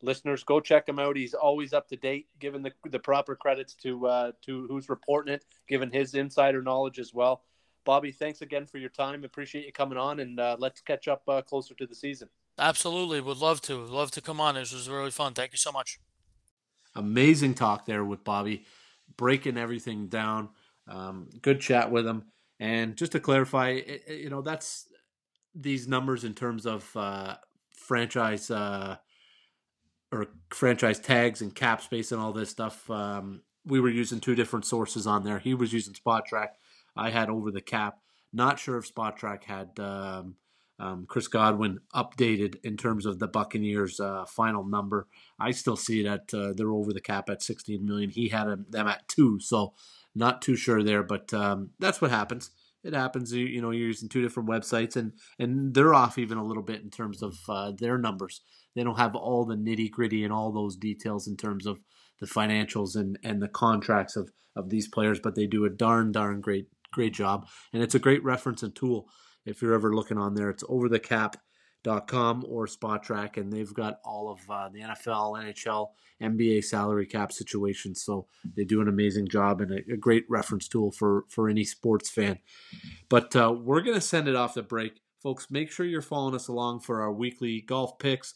[0.00, 1.16] listeners, go check him out.
[1.16, 5.34] He's always up to date, giving the the proper credits to uh, to who's reporting
[5.34, 7.42] it, given his insider knowledge as well.
[7.84, 9.24] Bobby, thanks again for your time.
[9.24, 12.28] Appreciate you coming on, and uh, let's catch up uh, closer to the season.
[12.58, 13.80] Absolutely, would love to.
[13.80, 14.54] Would love to come on.
[14.54, 15.34] This was really fun.
[15.34, 15.98] Thank you so much.
[16.94, 18.64] Amazing talk there with Bobby,
[19.16, 20.50] breaking everything down.
[20.86, 22.24] Um, good chat with him.
[22.60, 24.86] And just to clarify, you know, that's
[25.54, 27.36] these numbers in terms of uh,
[27.76, 28.96] franchise uh,
[30.12, 32.88] or franchise tags and cap space and all this stuff.
[32.88, 35.38] Um, we were using two different sources on there.
[35.38, 36.48] He was using Spotrac.
[36.96, 37.98] I had over the cap.
[38.32, 40.36] Not sure if Spotrac had um,
[40.78, 45.06] um, Chris Godwin updated in terms of the Buccaneers' uh, final number.
[45.38, 48.10] I still see that uh, they're over the cap at 16 million.
[48.10, 49.74] He had them at two, so
[50.14, 51.02] not too sure there.
[51.02, 52.50] But um, that's what happens.
[52.82, 53.32] It happens.
[53.32, 56.62] You, you, know, you're using two different websites, and and they're off even a little
[56.62, 58.40] bit in terms of uh, their numbers.
[58.74, 61.80] They don't have all the nitty gritty and all those details in terms of
[62.20, 66.12] the financials and and the contracts of of these players, but they do a darn
[66.12, 69.08] darn great great job, and it's a great reference and tool
[69.44, 70.50] if you're ever looking on there.
[70.50, 75.88] It's overthecap.com or Spotrac, and they've got all of uh, the NFL, NHL,
[76.22, 78.02] NBA salary cap situations.
[78.02, 78.26] So
[78.56, 82.10] they do an amazing job and a, a great reference tool for for any sports
[82.10, 82.38] fan.
[83.08, 85.50] But uh, we're gonna send it off the break, folks.
[85.50, 88.34] Make sure you're following us along for our weekly golf picks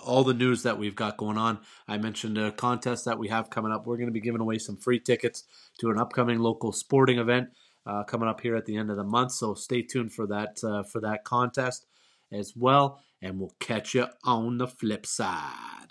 [0.00, 1.58] all the news that we've got going on.
[1.86, 3.86] I mentioned a contest that we have coming up.
[3.86, 5.44] We're going to be giving away some free tickets
[5.80, 7.48] to an upcoming local sporting event
[7.86, 9.32] uh, coming up here at the end of the month.
[9.32, 11.86] So stay tuned for that uh, for that contest
[12.30, 15.88] as well, and we'll catch you on the flip side.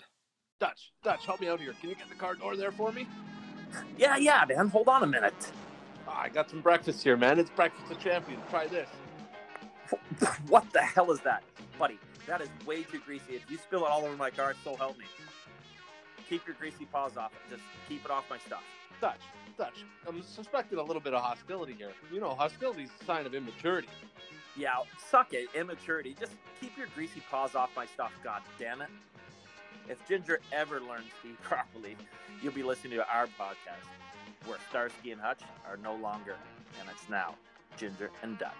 [0.60, 1.74] Dutch, Dutch, help me out here.
[1.80, 3.06] Can you get the car door there for me?
[3.98, 4.68] Yeah, yeah, man.
[4.68, 5.52] Hold on a minute.
[6.06, 7.38] Oh, I got some breakfast here, man.
[7.38, 8.42] It's breakfast of champions.
[8.50, 8.88] Try this.
[10.48, 11.42] What the hell is that,
[11.78, 11.98] buddy?
[12.26, 13.34] That is way too greasy.
[13.34, 15.04] If you spill it all over my car, so help me.
[16.28, 17.50] Keep your greasy paws off it.
[17.50, 18.62] Just keep it off my stuff.
[19.02, 19.20] Dutch,
[19.58, 21.90] Dutch, I'm suspecting a little bit of hostility here.
[22.12, 23.88] You know, hostility is a sign of immaturity.
[24.56, 24.76] Yeah,
[25.10, 25.48] suck it.
[25.56, 26.14] Immaturity.
[26.20, 28.88] Just keep your greasy paws off my stuff, god damn it.
[29.88, 31.96] If Ginger ever learns to eat properly,
[32.40, 33.88] you'll be listening to our podcast,
[34.46, 36.36] where Starsky and Hutch are no longer,
[36.78, 37.34] and it's now
[37.76, 38.52] Ginger and Dutch.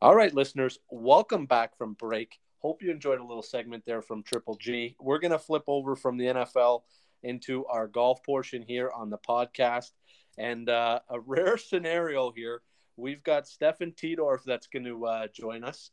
[0.00, 2.38] All right, listeners, welcome back from break.
[2.62, 4.94] Hope you enjoyed a little segment there from Triple G.
[5.00, 6.82] We're going to flip over from the NFL
[7.24, 9.90] into our golf portion here on the podcast.
[10.38, 12.62] And uh, a rare scenario here.
[12.96, 15.90] We've got Stefan Tidorf that's going to uh, join us.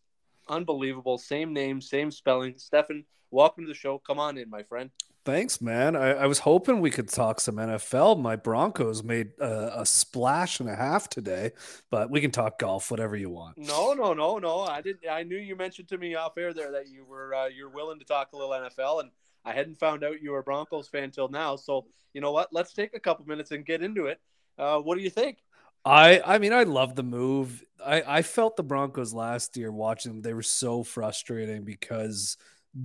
[0.48, 1.18] Unbelievable.
[1.18, 2.54] Same name, same spelling.
[2.58, 3.98] Stefan, welcome to the show.
[3.98, 4.92] Come on in, my friend.
[5.30, 5.96] Thanks, man.
[5.96, 8.20] I, I, was hoping we could talk some NFL.
[8.20, 11.52] My Broncos made a, a, splash and a half today,
[11.92, 13.56] but we can talk golf, whatever you want.
[13.56, 14.62] No, no, no, no.
[14.62, 15.08] I didn't.
[15.08, 18.00] I knew you mentioned to me off air there that you were uh, you're willing
[18.00, 19.12] to talk a little NFL, and
[19.46, 21.56] I hadn't found out you were a Broncos fan till now.
[21.56, 22.50] So you know what?
[22.52, 24.20] Let's take a couple minutes and get into it.
[24.58, 25.38] Uh, what do you think?
[25.86, 27.64] I I mean I love the move.
[27.86, 30.22] I I felt the Broncos last year watching them.
[30.24, 32.36] They were so frustrating because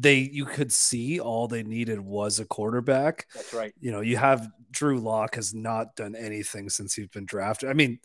[0.00, 3.26] they you could see all they needed was a quarterback.
[3.34, 3.72] That's right.
[3.80, 7.68] You know, you have Drew Lock has not done anything since he's been drafted.
[7.68, 8.00] I mean,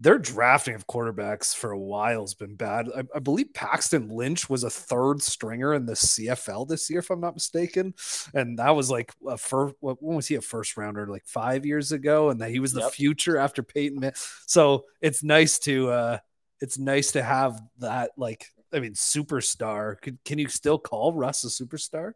[0.00, 2.88] their drafting of quarterbacks for a while has been bad.
[2.96, 7.10] I, I, believe Paxton Lynch was a third stringer in the CFL this year, if
[7.10, 7.94] I'm not mistaken,
[8.32, 9.74] and that was like a first.
[9.80, 11.06] When was he a first rounder?
[11.06, 12.92] Like five years ago, and that he was the yep.
[12.92, 14.12] future after Peyton.
[14.46, 16.18] So it's nice to uh,
[16.60, 20.00] it's nice to have that like I mean, superstar.
[20.00, 22.12] Can can you still call Russ a superstar?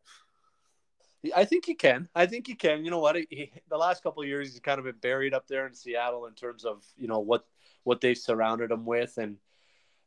[1.35, 2.09] I think you can.
[2.15, 2.85] I think you can.
[2.85, 3.17] You know what?
[3.17, 6.35] He, the last couple years, he's kind of been buried up there in Seattle in
[6.35, 7.45] terms of you know what
[7.85, 9.37] what they've surrounded him with, and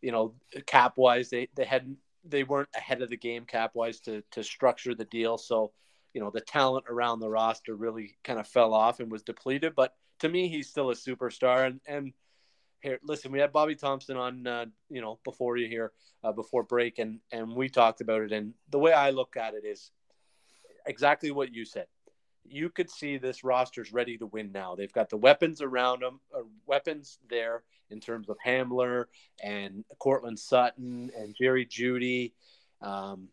[0.02, 0.36] you know
[0.66, 4.44] cap wise, they they hadn't they weren't ahead of the game cap wise to to
[4.44, 5.38] structure the deal.
[5.38, 5.72] So
[6.14, 9.74] you know the talent around the roster really kind of fell off and was depleted.
[9.76, 12.14] But to me, he's still a superstar, and and
[12.86, 15.92] here, listen, we had Bobby Thompson on, uh, you know, before you here,
[16.24, 18.32] uh, before break, and and we talked about it.
[18.32, 19.92] And the way I look at it is
[20.86, 21.88] exactly what you said.
[22.48, 24.76] You could see this roster's ready to win now.
[24.76, 29.06] They've got the weapons around them, uh, weapons there in terms of Hamler
[29.42, 32.34] and Courtland Sutton and Jerry Jeudy.
[32.82, 33.30] Um,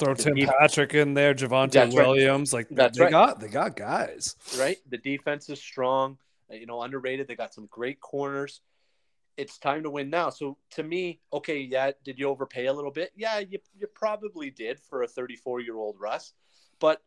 [0.00, 0.56] Throw Tim defense.
[0.58, 2.52] Patrick in there, Javonte Williams.
[2.52, 2.68] Right.
[2.68, 3.10] Like That's they right.
[3.12, 4.34] got they got guys.
[4.58, 4.78] Right.
[4.88, 6.18] The defense is strong.
[6.50, 7.28] You know, underrated.
[7.28, 8.60] They got some great corners
[9.38, 10.30] it's time to win now.
[10.30, 13.12] So to me, okay, yeah, did you overpay a little bit?
[13.14, 16.32] Yeah, you, you probably did for a 34 year old Russ.
[16.80, 17.00] But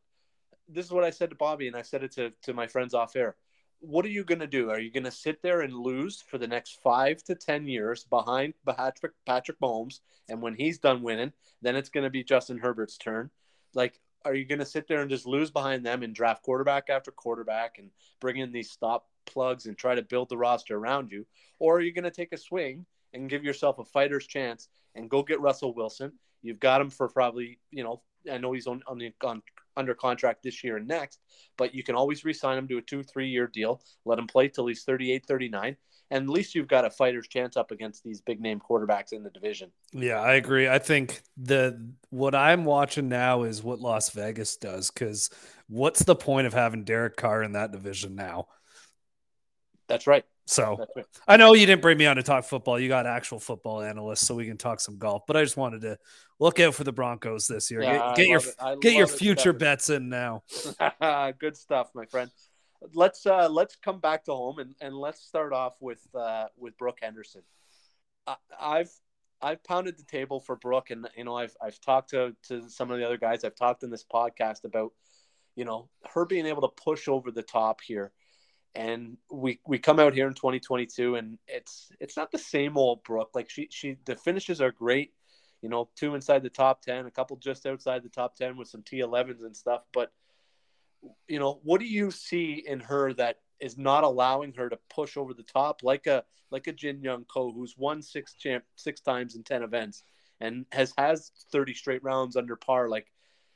[0.70, 2.94] this is what I said to Bobby, and I said it to, to my friends
[2.94, 3.36] off air.
[3.82, 4.70] what are you going to do?
[4.70, 8.06] Are you going to sit there and lose for the next five to ten years
[8.06, 12.60] behind Patrick Patrick Mahomes, and when he's done winning, then it's going to be Justin
[12.60, 13.30] Herbert's turn?
[13.74, 16.90] Like, are you going to sit there and just lose behind them and draft quarterback
[16.90, 17.90] after quarterback and
[18.22, 21.26] bring in these stop plugs and try to build the roster around you,
[21.60, 25.10] or are you going to take a swing and give yourself a fighter's chance and
[25.10, 26.14] go get Russell Wilson?
[26.42, 29.42] You've got him for probably you know I know he's on, on, the, on
[29.78, 31.20] under contract this year and next,
[31.58, 33.82] but you can always re-sign him to a two, three year deal.
[34.06, 35.78] Let him play till he's 38, 39.
[36.12, 39.24] And at least you've got a fighter's chance up against these big name quarterbacks in
[39.24, 39.72] the division.
[39.94, 40.68] Yeah, I agree.
[40.68, 45.30] I think the what I'm watching now is what Las Vegas does because
[45.70, 48.48] what's the point of having Derek Carr in that division now?
[49.92, 50.26] That's right.
[50.48, 50.86] So
[51.28, 52.80] I know you didn't bring me on to talk football.
[52.80, 55.24] You got actual football analysts, so we can talk some golf.
[55.28, 55.98] But I just wanted to
[56.40, 57.82] look out for the Broncos this year.
[57.82, 60.44] Yeah, get, get your get your future bets in now.
[61.40, 62.30] Good stuff, my friend.
[62.94, 66.78] Let's uh, let's come back to home and, and let's start off with uh, with
[66.78, 67.44] Brooke Henderson.
[68.28, 68.92] I, I've
[69.42, 72.92] I've pounded the table for Brooke, and you know I've I've talked to to some
[72.92, 73.44] of the other guys.
[73.44, 74.92] I've talked in this podcast about
[75.56, 78.12] you know her being able to push over the top here
[78.76, 83.04] and we we come out here in 2022 and it's it's not the same old
[83.04, 83.32] Brooke.
[83.34, 85.14] Like she she the finishes are great,
[85.62, 88.68] you know, two inside the top 10, a couple just outside the top 10 with
[88.68, 90.12] some T11s and stuff, but
[91.28, 95.18] you know, what do you see in her that is not allowing her to push
[95.18, 99.02] over the top like a like a Jin Young Ko who's won six champ six
[99.02, 100.04] times in 10 events
[100.40, 103.12] and has has 30 straight rounds under par like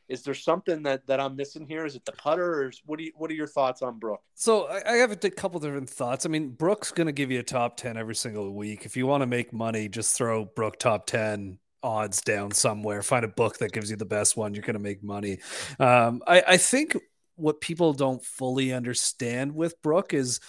[0.08, 1.86] is there something that, that I'm missing here?
[1.86, 4.22] Is it the putter, or is, what do you, what are your thoughts on Brooke?
[4.34, 6.26] So I, I have a couple different thoughts.
[6.26, 8.86] I mean, Brooke's going to give you a top ten every single week.
[8.86, 13.04] If you want to make money, just throw Brooke top ten odds down somewhere.
[13.04, 14.54] Find a book that gives you the best one.
[14.54, 15.40] You're going to make money.
[15.80, 16.98] Um, I, I think
[17.36, 20.40] what people don't fully understand with Brooke is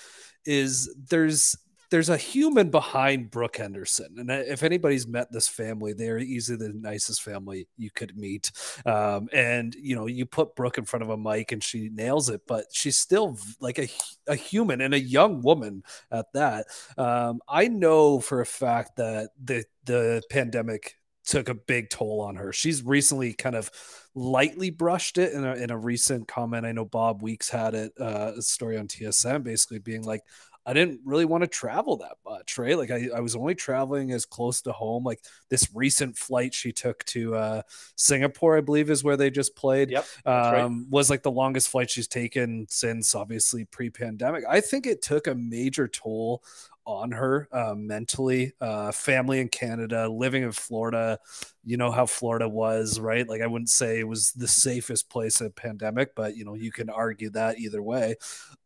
[0.45, 1.57] is there's
[1.91, 6.73] there's a human behind Brooke Henderson, and if anybody's met this family, they're easily the
[6.73, 8.51] nicest family you could meet.
[8.85, 12.29] Um, and you know, you put Brooke in front of a mic, and she nails
[12.29, 13.89] it, but she's still like a
[14.27, 16.67] a human and a young woman at that.
[16.99, 22.37] Um, I know for a fact that the the pandemic took a big toll on
[22.37, 22.53] her.
[22.53, 23.71] She's recently kind of
[24.15, 26.65] lightly brushed it in a, in a recent comment.
[26.65, 30.23] I know Bob Weeks had it, uh, a story on TSN, basically being like,
[30.67, 32.77] I didn't really want to travel that much, right?
[32.77, 35.05] Like I, I was only traveling as close to home.
[35.05, 37.63] Like this recent flight she took to uh,
[37.95, 39.93] Singapore, I believe, is where they just played.
[39.93, 40.91] Yep, um, right.
[40.91, 44.43] was like the longest flight she's taken since obviously pre-pandemic.
[44.49, 46.43] I think it took a major toll
[46.87, 48.53] on her uh, mentally.
[48.61, 51.19] Uh, family in Canada, living in Florida.
[51.65, 53.29] You know how Florida was, right?
[53.29, 56.71] Like I wouldn't say it was the safest place in pandemic, but you know you
[56.71, 58.15] can argue that either way.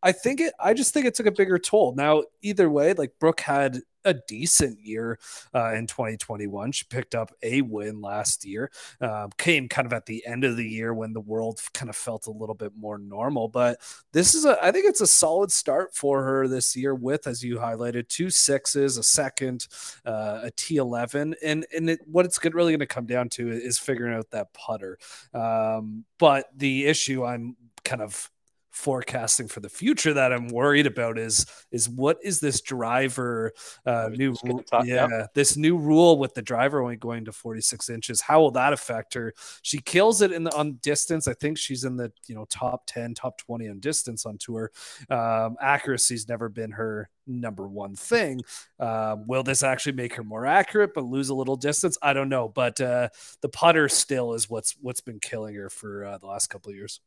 [0.02, 0.52] I think it.
[0.60, 1.94] I just think it took a bigger toll.
[1.96, 5.18] Now, either way, like Brooke had a decent year
[5.54, 6.72] uh, in 2021.
[6.72, 8.70] She picked up a win last year.
[9.00, 11.96] Uh, came kind of at the end of the year when the world kind of
[11.96, 13.48] felt a little bit more normal.
[13.48, 13.80] But
[14.12, 17.42] this is a, I think it's a solid start for her this year with, as
[17.42, 19.66] you highlighted, two sixes, a second,
[20.04, 23.48] uh, a T11, and and it, what it's good, really going to come down to
[23.48, 24.98] is figuring out that putter.
[25.34, 28.30] Um, but the issue I'm kind of
[28.70, 33.52] forecasting for the future that I'm worried about is is what is this driver
[33.84, 37.90] uh, new talk, yeah, yeah this new rule with the driver only going to 46
[37.90, 39.34] inches how will that affect her?
[39.62, 41.26] She kills it in the on distance.
[41.26, 44.70] I think she's in the you know top 10 top 20 on distance on tour.
[45.08, 48.40] Um, accuracy's never been her number one thing.
[48.78, 51.98] Um, will this actually make her more accurate but lose a little distance?
[52.02, 53.08] I don't know but uh,
[53.40, 56.76] the putter still is what's what's been killing her for uh, the last couple of
[56.76, 57.00] years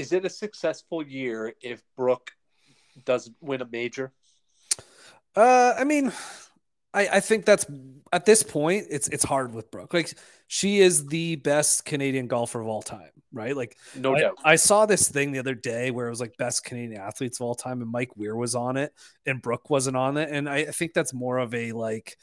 [0.00, 2.30] is it a successful year if Brooke
[3.04, 4.12] doesn't win a major?
[5.36, 6.10] Uh, I mean,
[6.94, 7.66] I, I think that's
[8.12, 9.92] at this point it's it's hard with Brooke.
[9.92, 10.12] Like
[10.48, 13.54] she is the best Canadian golfer of all time, right?
[13.54, 14.38] Like no I, doubt.
[14.42, 17.46] I saw this thing the other day where it was like best Canadian athletes of
[17.46, 18.92] all time, and Mike Weir was on it,
[19.26, 22.16] and Brooke wasn't on it, and I, I think that's more of a like,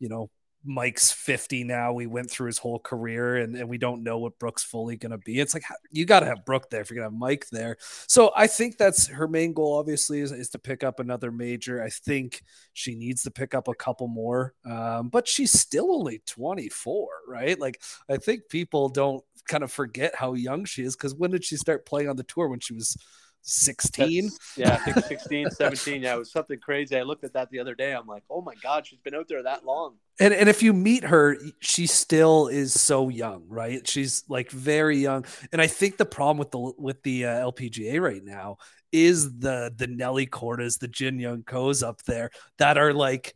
[0.00, 0.30] you know,
[0.64, 1.92] Mike's 50 now.
[1.92, 5.12] We went through his whole career and, and we don't know what Brooke's fully going
[5.12, 5.40] to be.
[5.40, 7.76] It's like, you got to have Brooke there if you're going to have Mike there.
[8.06, 11.82] So I think that's her main goal, obviously, is, is to pick up another major.
[11.82, 12.42] I think
[12.72, 17.58] she needs to pick up a couple more, um, but she's still only 24, right?
[17.58, 21.44] Like, I think people don't kind of forget how young she is because when did
[21.44, 22.48] she start playing on the tour?
[22.48, 22.96] When she was
[23.42, 26.96] 16 yeah i think 16 17 yeah it was something crazy.
[26.96, 27.92] I looked at that the other day.
[27.92, 29.96] I'm like oh my god she's been out there that long.
[30.18, 33.86] And and if you meet her she still is so young right?
[33.86, 35.24] She's like very young.
[35.52, 38.58] And i think the problem with the with the uh, lpga right now
[38.92, 43.34] is the the Nelly Kordas, the Jin Young Ko's up there that are like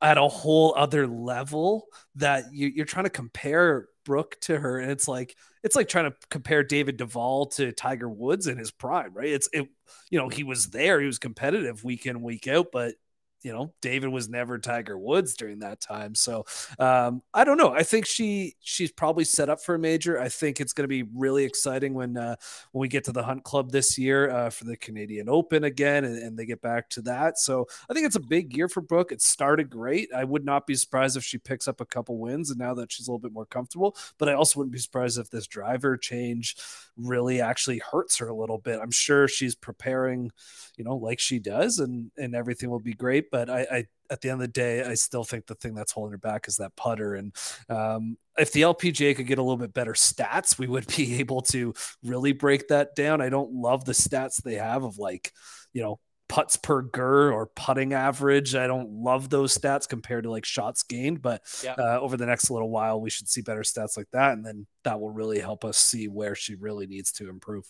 [0.00, 1.86] at a whole other level
[2.16, 6.10] that you, you're trying to compare Brooke to her, and it's like it's like trying
[6.10, 9.28] to compare David Duval to Tiger Woods in his prime, right?
[9.28, 9.68] It's it,
[10.10, 12.94] you know, he was there, he was competitive week in week out, but
[13.42, 16.14] you know, David was never Tiger Woods during that time.
[16.14, 16.44] So
[16.78, 17.72] um, I don't know.
[17.72, 20.20] I think she she's probably set up for a major.
[20.20, 22.36] I think it's going to be really exciting when uh,
[22.70, 26.04] when we get to the Hunt Club this year uh, for the Canadian Open again,
[26.04, 27.38] and, and, they get back to that.
[27.38, 29.12] So I think it's a big year for Brooke.
[29.12, 30.08] It started great.
[30.14, 32.90] I would not be surprised if she picks up a couple wins, and now that
[32.90, 33.96] she's a little bit more comfortable.
[34.18, 36.56] But I also wouldn't be surprised if this driver change
[36.96, 38.80] really actually hurts her a little bit.
[38.80, 40.30] I'm sure she's preparing,
[40.76, 44.20] you know, like she does, and and everything will be great but I, I at
[44.20, 46.58] the end of the day, I still think the thing that's holding her back is
[46.58, 47.14] that putter.
[47.14, 47.34] And
[47.70, 51.40] um, if the LPGA could get a little bit better stats, we would be able
[51.42, 51.72] to
[52.04, 53.22] really break that down.
[53.22, 55.32] I don't love the stats they have of like,
[55.72, 58.54] you know, putts per gur or putting average.
[58.54, 61.74] I don't love those stats compared to like shots gained, but yeah.
[61.78, 64.32] uh, over the next little while, we should see better stats like that.
[64.32, 67.64] And then that will really help us see where she really needs to improve.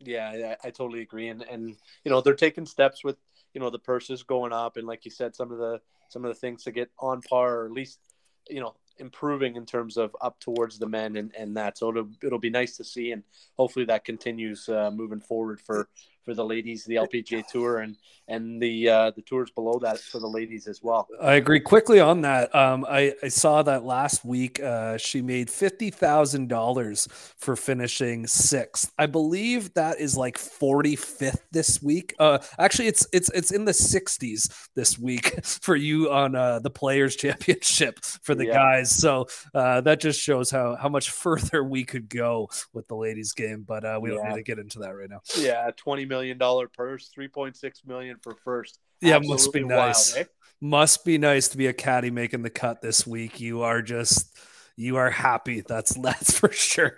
[0.00, 1.28] Yeah, I, I totally agree.
[1.28, 3.16] And, and, you know, they're taking steps with,
[3.56, 6.28] you know the purses going up and like you said some of the some of
[6.28, 8.00] the things to get on par or at least
[8.50, 11.78] you know improving in terms of up towards the men and, and that.
[11.78, 13.22] So it'll, it'll be nice to see and
[13.56, 15.88] hopefully that continues uh, moving forward for
[16.26, 17.96] for the ladies, the LPGA Tour, and
[18.28, 21.08] and the uh, the tours below that for the ladies as well.
[21.22, 21.60] I agree.
[21.60, 26.48] Quickly on that, um, I, I saw that last week uh, she made fifty thousand
[26.48, 27.08] dollars
[27.38, 28.92] for finishing sixth.
[28.98, 32.14] I believe that is like forty fifth this week.
[32.18, 36.70] Uh, actually, it's it's it's in the sixties this week for you on uh, the
[36.70, 38.54] Players Championship for the yeah.
[38.54, 38.90] guys.
[38.90, 43.32] So uh, that just shows how how much further we could go with the ladies
[43.32, 43.64] game.
[43.66, 44.16] But uh, we yeah.
[44.16, 45.20] don't need to get into that right now.
[45.38, 48.78] Yeah, twenty million million dollar purse, three point six million for first.
[49.00, 50.14] Yeah, Absolutely must be nice.
[50.14, 50.30] Wild, eh?
[50.60, 53.40] Must be nice to be a caddy making the cut this week.
[53.40, 54.36] You are just
[54.76, 55.62] you are happy.
[55.66, 56.96] That's that's for sure.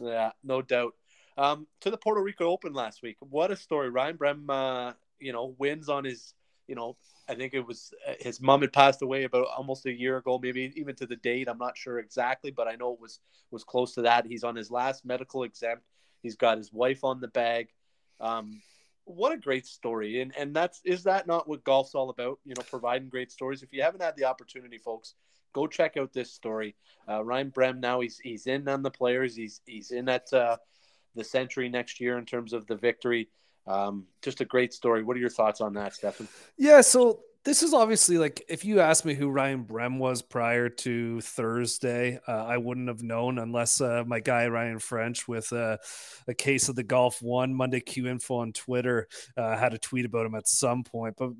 [0.00, 0.94] Yeah, no doubt.
[1.36, 3.16] Um, to the Puerto Rico Open last week.
[3.20, 3.90] What a story!
[3.90, 6.34] Ryan Brehm, uh, you know, wins on his,
[6.68, 6.96] you know,
[7.28, 10.38] I think it was uh, his mom had passed away about almost a year ago,
[10.40, 11.48] maybe even to the date.
[11.48, 14.26] I'm not sure exactly, but I know it was was close to that.
[14.26, 15.82] He's on his last medical exempt.
[16.22, 17.68] He's got his wife on the bag.
[18.20, 18.60] Um,
[19.04, 22.38] what a great story, and and that's is that not what golf's all about?
[22.44, 23.62] You know, providing great stories.
[23.62, 25.14] If you haven't had the opportunity, folks,
[25.52, 26.76] go check out this story.
[27.08, 29.34] Uh, Ryan Brehm now he's he's in on the players.
[29.34, 30.58] He's he's in at uh,
[31.14, 33.28] the Sentry next year in terms of the victory.
[33.66, 35.02] Um, just a great story.
[35.02, 36.28] What are your thoughts on that, Stefan?
[36.56, 40.68] Yeah, so this is obviously like if you asked me who Ryan Brehm was prior
[40.68, 45.78] to Thursday, uh, I wouldn't have known unless uh, my guy Ryan French with uh,
[46.28, 50.04] a case of the Golf One Monday Q info on Twitter uh, had a tweet
[50.04, 51.14] about him at some point.
[51.16, 51.30] But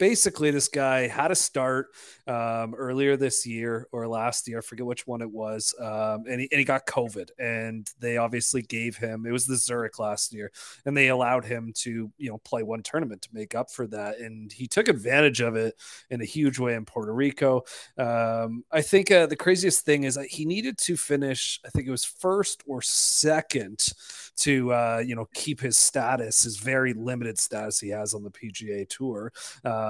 [0.00, 1.88] basically this guy had a start
[2.26, 6.40] um, earlier this year or last year, I forget which one it was, um, and,
[6.40, 10.32] he, and he got COVID, and they obviously gave him it was the Zurich last
[10.32, 10.50] year,
[10.86, 14.18] and they allowed him to you know play one tournament to make up for that,
[14.18, 15.74] and he took advantage of it
[16.08, 17.62] in a huge way in Puerto Rico.
[17.98, 21.92] Um, I think uh, the craziest thing is he needed to finish, I think it
[21.92, 23.92] was first or second
[24.40, 28.30] to uh, you know keep his status, his very limited status he has on the
[28.30, 29.32] PGA Tour.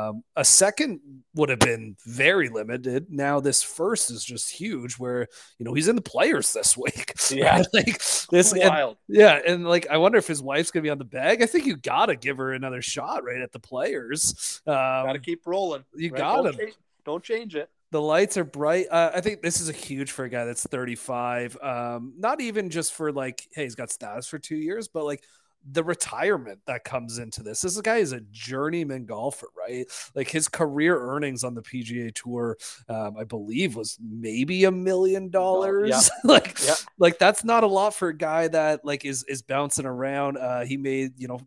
[0.01, 1.01] Um, a second
[1.35, 3.07] would have been very limited.
[3.11, 5.29] Now this first is just huge, where
[5.59, 7.15] you know he's in the players this week.
[7.31, 8.97] Yeah, like this wild.
[9.09, 11.43] And, yeah, and like I wonder if his wife's gonna be on the bag.
[11.43, 14.61] I think you gotta give her another shot right at the players.
[14.67, 15.85] Um, gotta keep rolling.
[15.95, 16.19] You right?
[16.19, 16.51] gotta.
[16.51, 16.75] Don't change,
[17.05, 17.71] don't change it.
[17.93, 18.87] The lights are bright.
[18.91, 21.57] Uh, I think this is a huge for a guy that's 35.
[21.61, 25.25] Um, not even just for like, hey, he's got status for two years, but like
[25.69, 27.61] the retirement that comes into this.
[27.61, 29.87] This guy is a journeyman golfer, right?
[30.15, 32.57] Like his career earnings on the PGA Tour,
[32.89, 36.11] um, I believe, was maybe a million dollars.
[36.25, 36.75] like, yeah.
[36.99, 40.39] like that's not a lot for a guy that like is is bouncing around.
[40.39, 41.41] Uh, he made you know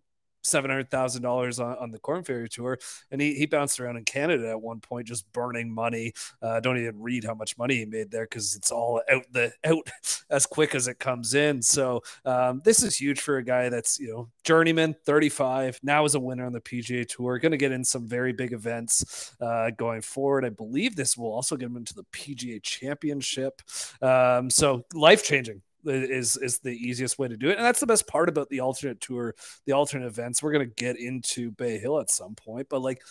[0.44, 2.78] seven hundred thousand dollars on the Corn Ferry Tour,
[3.12, 6.14] and he he bounced around in Canada at one point, just burning money.
[6.42, 9.52] Uh, don't even read how much money he made there because it's all out the
[9.64, 9.90] out
[10.30, 11.62] as quick as it comes in.
[11.62, 16.06] So um, this is huge for a guy that's you know journeyman, thirty five, now
[16.06, 19.36] is a winner on the PGA Tour, going to get in some very big events
[19.40, 20.46] uh, going forward.
[20.46, 23.62] I believe this will also get him into the PGA Championship.
[24.02, 27.58] Um, so life changing is is the easiest way to do it.
[27.58, 30.42] And that's the best part about the alternate tour the alternate events.
[30.42, 33.02] We're going to get into bay hill at some point but like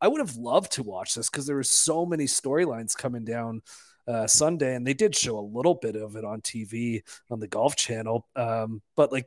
[0.00, 3.62] i would have loved to watch this because there were so many storylines coming down
[4.08, 7.46] uh, sunday and they did show a little bit of it on tv on the
[7.46, 9.26] golf channel um, but like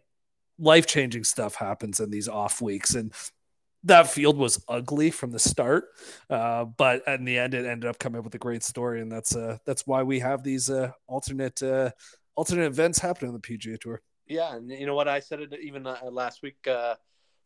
[0.59, 3.13] life changing stuff happens in these off weeks, and
[3.83, 5.85] that field was ugly from the start,
[6.29, 9.11] uh, but in the end, it ended up coming up with a great story, and
[9.11, 11.91] that's uh, that's why we have these uh, alternate uh,
[12.35, 14.01] alternate events happening on the PGA Tour.
[14.27, 15.07] Yeah, and you know what?
[15.07, 16.95] I said it even uh, last week uh,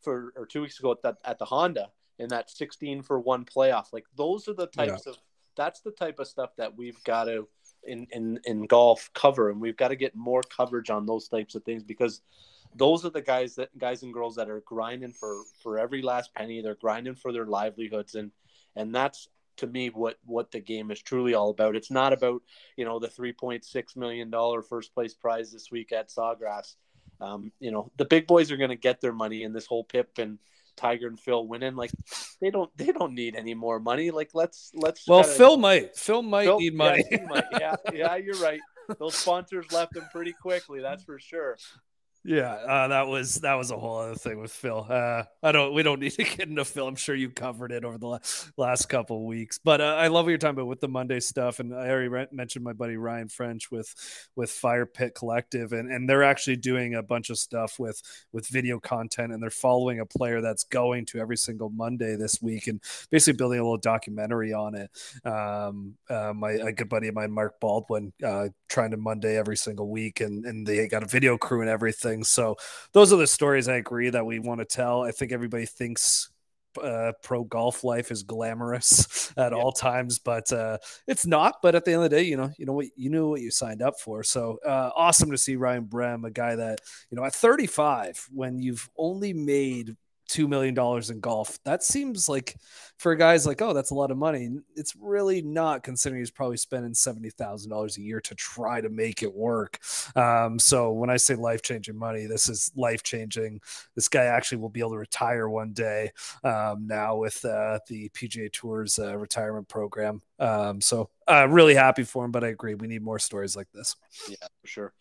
[0.02, 3.44] for or two weeks ago at, that, at the Honda in that 16 for one
[3.44, 3.92] playoff.
[3.92, 5.12] Like those are the types yeah.
[5.12, 5.18] of
[5.56, 7.48] that's the type of stuff that we've got to
[7.84, 11.54] in in in golf cover, and we've got to get more coverage on those types
[11.54, 12.22] of things because
[12.76, 16.34] those are the guys that guys and girls that are grinding for for every last
[16.34, 16.62] penny.
[16.62, 18.30] They're grinding for their livelihoods, and
[18.76, 19.28] and that's
[19.60, 21.76] to me what what the game is truly all about.
[21.76, 22.42] It's not about
[22.76, 26.74] you know the three point six million dollar first place prize this week at Sawgrass.
[27.20, 29.84] Um, you know the big boys are going to get their money in this whole
[29.84, 30.38] Pip and
[30.76, 31.76] Tiger and Phil winning.
[31.76, 31.92] Like
[32.40, 34.10] they don't they don't need any more money.
[34.10, 35.06] Like let's let's.
[35.06, 35.36] Well, kinda...
[35.36, 35.96] Phil might.
[35.96, 37.04] Phil might Phil, need money.
[37.10, 37.44] Yeah, might.
[37.60, 38.60] yeah, yeah, you're right.
[38.98, 40.80] Those sponsors left them pretty quickly.
[40.80, 41.56] That's for sure.
[42.22, 44.86] Yeah, uh, that was that was a whole other thing with Phil.
[44.86, 46.86] Uh, I don't we don't need to get into Phil.
[46.86, 49.58] I'm sure you covered it over the last, last couple weeks.
[49.62, 51.60] But uh, I love what you're talking about with the Monday stuff.
[51.60, 53.94] And I already re- mentioned my buddy Ryan French with
[54.36, 58.02] with Fire Pit Collective, and and they're actually doing a bunch of stuff with
[58.32, 62.42] with video content, and they're following a player that's going to every single Monday this
[62.42, 64.90] week, and basically building a little documentary on it.
[65.24, 69.56] Um, uh, my a good buddy of mine, Mark Baldwin, uh, trying to Monday every
[69.56, 72.28] single week, and and they got a video crew and everything things.
[72.28, 72.56] So
[72.92, 75.02] those are the stories I agree that we want to tell.
[75.02, 76.30] I think everybody thinks
[76.82, 81.56] uh, pro golf life is glamorous at all times, but uh, it's not.
[81.62, 83.40] But at the end of the day, you know, you know what you knew what
[83.40, 84.22] you signed up for.
[84.22, 86.80] So uh, awesome to see Ryan Brehm, a guy that
[87.10, 89.96] you know at 35, when you've only made
[90.30, 91.58] two million dollars in golf.
[91.64, 92.56] That seems like
[92.98, 94.48] for guys like, oh, that's a lot of money.
[94.76, 98.88] It's really not, considering he's probably spending seventy thousand dollars a year to try to
[98.88, 99.78] make it work.
[100.14, 103.60] Um, so when I say life changing money, this is life changing.
[103.96, 106.12] This guy actually will be able to retire one day
[106.44, 110.22] um, now with uh, the PGA Tour's uh, retirement program.
[110.38, 113.70] Um, so uh, really happy for him, but I agree we need more stories like
[113.72, 113.96] this.
[114.28, 114.92] Yeah, for sure.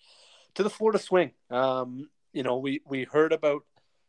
[0.55, 1.31] To the Florida swing.
[1.51, 3.63] Um, you know, we we heard about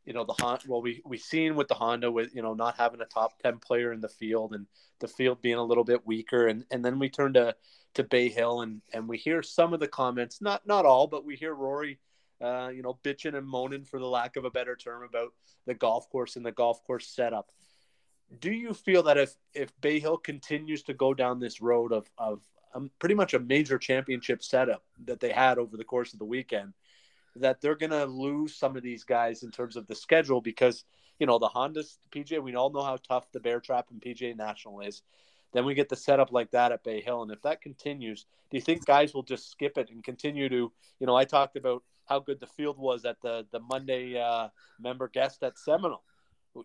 [0.05, 0.65] you know the Honda.
[0.67, 3.59] Well, we we seen with the Honda with you know not having a top ten
[3.59, 4.67] player in the field and
[5.01, 7.55] the field being a little bit weaker, and and then we turn to
[7.95, 11.25] to Bay Hill and and we hear some of the comments, not not all, but
[11.25, 11.99] we hear Rory,
[12.41, 15.33] uh, you know, bitching and moaning for the lack of a better term about
[15.67, 17.51] the golf course and the golf course setup.
[18.41, 22.09] Do you feel that if if Bay Hill continues to go down this road of
[22.17, 22.41] of
[22.75, 26.25] um, pretty much a major championship setup that they had over the course of the
[26.25, 26.73] weekend?
[27.37, 30.85] That they're going to lose some of these guys in terms of the schedule because
[31.19, 34.37] you know the Hondas PGA we all know how tough the Bear Trap and PGA
[34.37, 35.03] National is.
[35.53, 38.57] Then we get the setup like that at Bay Hill, and if that continues, do
[38.57, 40.73] you think guys will just skip it and continue to?
[41.01, 44.49] You know, I talked about how good the field was at the the Monday uh,
[44.79, 46.03] member guest at Seminole.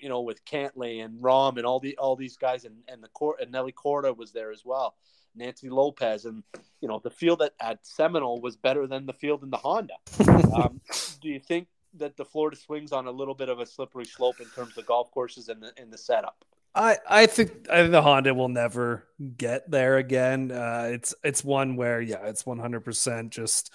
[0.01, 3.07] You know, with Cantlay and Rahm and all the all these guys, and and the
[3.09, 4.95] court and Nelly Korda was there as well.
[5.35, 6.43] Nancy Lopez, and
[6.81, 9.95] you know the field at, at Seminole was better than the field in the Honda.
[10.55, 10.81] um,
[11.21, 11.67] do you think
[11.97, 14.85] that the Florida swings on a little bit of a slippery slope in terms of
[14.85, 16.43] golf courses and the in the setup?
[16.75, 19.07] I, I think I think the Honda will never
[19.37, 20.51] get there again.
[20.51, 23.71] Uh, it's it's one where yeah, it's one hundred percent just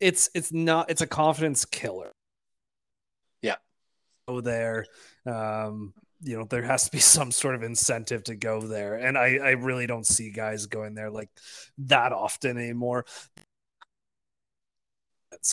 [0.00, 2.12] it's it's not it's a confidence killer.
[3.40, 3.56] Yeah,
[4.26, 4.86] go there.
[5.24, 8.94] Um, you know there has to be some sort of incentive to go there.
[8.96, 11.30] And i i really don't see guys going there like
[11.78, 13.04] that often anymore.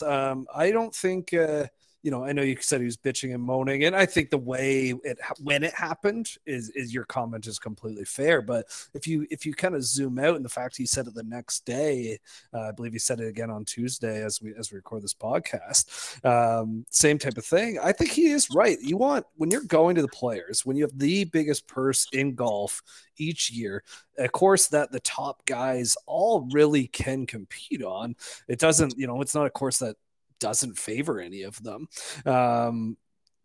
[0.04, 1.66] Um i don't think uh
[2.08, 4.38] you know, I know you said he was bitching and moaning, and I think the
[4.38, 8.40] way it when it happened is is your comment is completely fair.
[8.40, 11.14] But if you if you kind of zoom out, and the fact he said it
[11.14, 12.18] the next day,
[12.54, 15.12] uh, I believe he said it again on Tuesday as we as we record this
[15.12, 17.78] podcast, um, same type of thing.
[17.78, 18.78] I think he is right.
[18.80, 22.34] You want when you're going to the players, when you have the biggest purse in
[22.34, 22.80] golf
[23.18, 23.84] each year,
[24.16, 28.16] a course that the top guys all really can compete on.
[28.48, 29.96] It doesn't, you know, it's not a course that
[30.40, 31.88] doesn't favor any of them.
[32.24, 32.96] Um,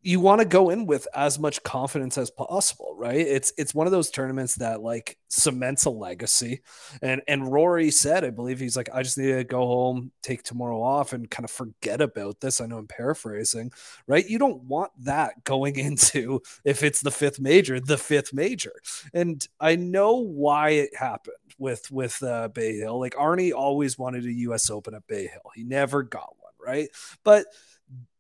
[0.04, 3.16] you want to go in with as much confidence as possible, right?
[3.16, 6.62] It's it's one of those tournaments that like cements a legacy.
[7.02, 10.44] And and Rory said, I believe he's like, I just need to go home, take
[10.44, 12.60] tomorrow off, and kind of forget about this.
[12.60, 13.72] I know I'm paraphrasing,
[14.06, 14.28] right?
[14.28, 18.74] You don't want that going into if it's the fifth major, the fifth major.
[19.14, 23.00] And I know why it happened with with uh, Bay Hill.
[23.00, 24.70] Like Arnie always wanted a U.S.
[24.70, 25.50] Open at Bay Hill.
[25.56, 26.90] He never got one right?
[27.24, 27.46] But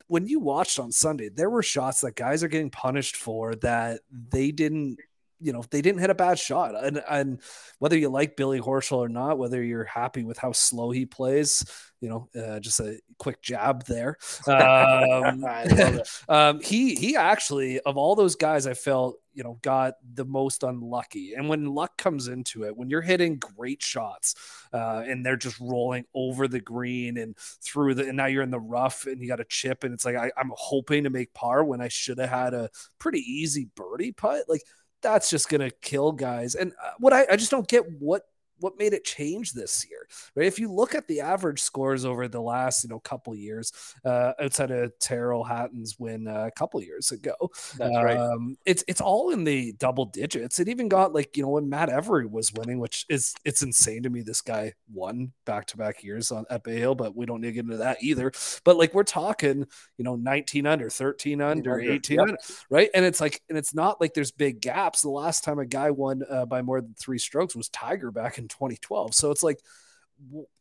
[0.08, 4.02] when you watched on Sunday, there were shots that guys are getting punished for that
[4.12, 4.98] they didn't
[5.44, 7.42] you know they didn't hit a bad shot and and
[7.80, 11.64] whether you like billy horschel or not whether you're happy with how slow he plays
[12.04, 14.18] you know uh, just a quick jab there.
[14.46, 15.46] Um,
[16.30, 20.64] um, he he actually of all those guys i felt you know got the most
[20.64, 21.34] unlucky.
[21.34, 24.36] And when luck comes into it when you're hitting great shots
[24.74, 28.52] uh, and they're just rolling over the green and through the and now you're in
[28.52, 31.34] the rough and you got a chip and it's like I, i'm hoping to make
[31.34, 32.70] par when i should have had a
[33.00, 34.44] pretty easy birdie putt.
[34.48, 34.62] Like
[35.04, 36.56] that's just gonna kill guys.
[36.56, 38.28] And uh, what I, I just don't get what
[38.64, 40.48] what made it change this year, right?
[40.48, 43.74] If you look at the average scores over the last, you know, couple years,
[44.06, 47.36] uh, outside of Tyrrell Hatton's win uh, a couple years ago,
[47.78, 48.18] that's right.
[48.18, 50.60] Um, it's it's all in the double digits.
[50.60, 54.04] It even got like you know when Matt Every was winning, which is it's insane
[54.04, 54.22] to me.
[54.22, 57.48] This guy won back to back years on at Bay Hill, but we don't need
[57.48, 58.32] to get into that either.
[58.64, 59.66] But like we're talking,
[59.98, 62.28] you know, 19 under, 13 under, 18 yep.
[62.28, 62.38] under,
[62.70, 62.90] right?
[62.94, 65.02] And it's like, and it's not like there's big gaps.
[65.02, 68.38] The last time a guy won uh, by more than three strokes was Tiger back
[68.38, 69.14] in 2012.
[69.14, 69.60] So it's like,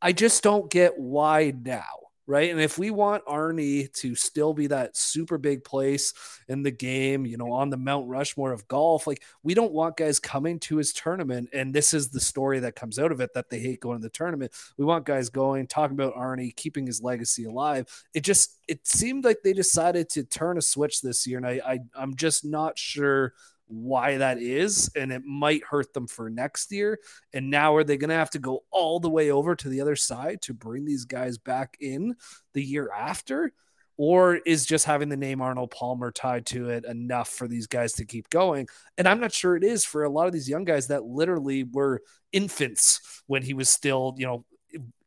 [0.00, 1.82] I just don't get why now.
[2.24, 2.52] Right.
[2.52, 6.14] And if we want Arnie to still be that super big place
[6.46, 9.96] in the game, you know, on the Mount Rushmore of golf, like we don't want
[9.96, 11.48] guys coming to his tournament.
[11.52, 14.02] And this is the story that comes out of it that they hate going to
[14.02, 14.52] the tournament.
[14.78, 17.88] We want guys going, talking about Arnie, keeping his legacy alive.
[18.14, 21.38] It just, it seemed like they decided to turn a switch this year.
[21.38, 23.34] And I, I I'm just not sure
[23.72, 26.98] why that is, and it might hurt them for next year.
[27.32, 29.80] And now are they going to have to go all the way over to the
[29.80, 32.14] other side to bring these guys back in
[32.52, 33.52] the year after?
[33.96, 37.94] Or is just having the name Arnold Palmer tied to it enough for these guys
[37.94, 38.68] to keep going?
[38.98, 41.64] And I'm not sure it is for a lot of these young guys that literally
[41.64, 42.02] were
[42.32, 44.44] infants when he was still, you know,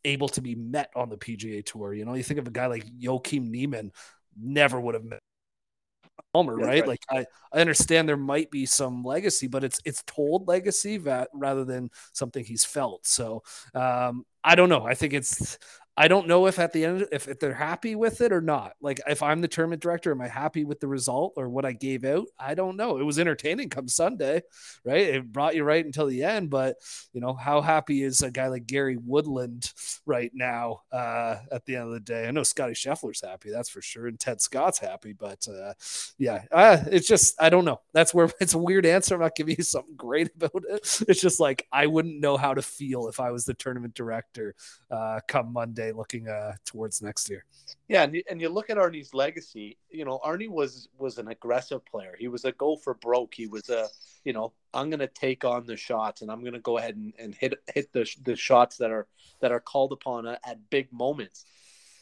[0.04, 1.94] able to be met on the PGA Tour.
[1.94, 3.92] You know, you think of a guy like Joaquin Niemann,
[4.40, 5.22] never would have met
[6.34, 6.66] Palmer, right?
[6.68, 6.88] right?
[6.88, 11.30] Like I, I understand there might be some legacy, but it's it's told legacy that
[11.34, 13.06] rather than something he's felt.
[13.08, 13.44] So
[13.74, 14.86] um, I don't know.
[14.86, 15.58] I think it's
[15.98, 18.74] I don't know if at the end if, if they're happy with it or not.
[18.82, 21.72] Like if I'm the tournament director, am I happy with the result or what I
[21.72, 22.26] gave out?
[22.38, 22.98] I don't know.
[22.98, 24.42] It was entertaining come Sunday,
[24.84, 25.02] right?
[25.02, 26.76] It brought you right until the end, but
[27.14, 29.72] you know, how happy is a guy like Gary Woodland
[30.06, 32.28] right now uh, at the end of the day?
[32.28, 35.74] I know Scotty Scheffler's happy, that's for sure, and Ted Scott's happy, but uh,
[36.18, 37.80] yeah, uh, it's just I don't know.
[37.94, 39.16] That's where it's a weird answer.
[39.16, 41.04] I'm not giving you something great about it.
[41.08, 44.56] It's just like I wouldn't know how to feel if I was the tournament director
[44.92, 47.46] uh, come Monday looking uh, towards next year.
[47.88, 49.78] Yeah, and you, and you look at Arnie's legacy.
[49.90, 52.16] You know, Arnie was was an aggressive player.
[52.18, 53.34] He was a go for broke.
[53.34, 53.88] He was a
[54.24, 56.96] you know I'm going to take on the shots and I'm going to go ahead
[56.96, 59.08] and, and hit hit the the shots that are
[59.40, 61.46] that are called upon at, at big moments.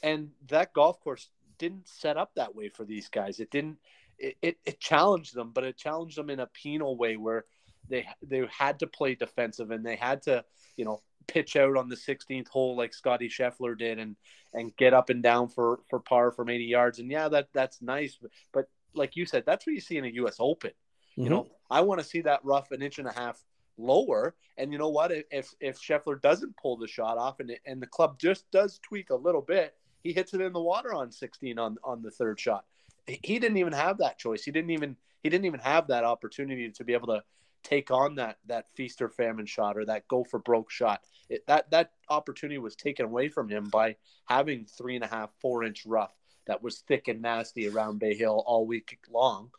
[0.01, 3.39] And that golf course didn't set up that way for these guys.
[3.39, 3.77] It didn't.
[4.19, 7.45] It, it, it challenged them, but it challenged them in a penal way where
[7.89, 10.43] they they had to play defensive and they had to
[10.77, 14.15] you know pitch out on the 16th hole like Scotty Scheffler did and
[14.53, 16.99] and get up and down for for par from 80 yards.
[16.99, 18.17] And yeah that that's nice.
[18.21, 20.71] But, but like you said that's what you see in a US Open.
[20.71, 21.23] Mm-hmm.
[21.23, 23.43] you know I want to see that rough an inch and a half
[23.77, 24.35] lower.
[24.57, 25.11] And you know what?
[25.11, 29.09] If if Scheffler doesn't pull the shot off and and the club just does tweak
[29.09, 32.39] a little bit he hits it in the water on 16 on on the third
[32.39, 32.65] shot.
[33.07, 34.43] He didn't even have that choice.
[34.43, 37.23] He didn't even he didn't even have that opportunity to be able to
[37.63, 41.01] take on that that feast or famine shot or that go for broke shot.
[41.29, 43.95] It, that that opportunity was taken away from him by
[44.25, 46.13] having three and a half, four inch rough
[46.45, 49.49] that was thick and nasty around Bay Hill all week long.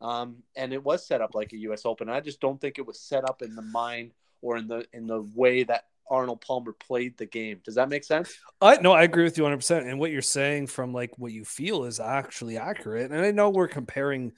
[0.00, 1.86] Um, and it was set up like a U.S.
[1.86, 2.10] Open.
[2.10, 4.12] I just don't think it was set up in the mind
[4.42, 7.60] or in the in the way that Arnold Palmer played the game.
[7.64, 8.36] Does that make sense?
[8.60, 9.56] I no, I agree with you 100.
[9.56, 13.10] percent And what you're saying from like what you feel is actually accurate.
[13.10, 14.32] And I know we're comparing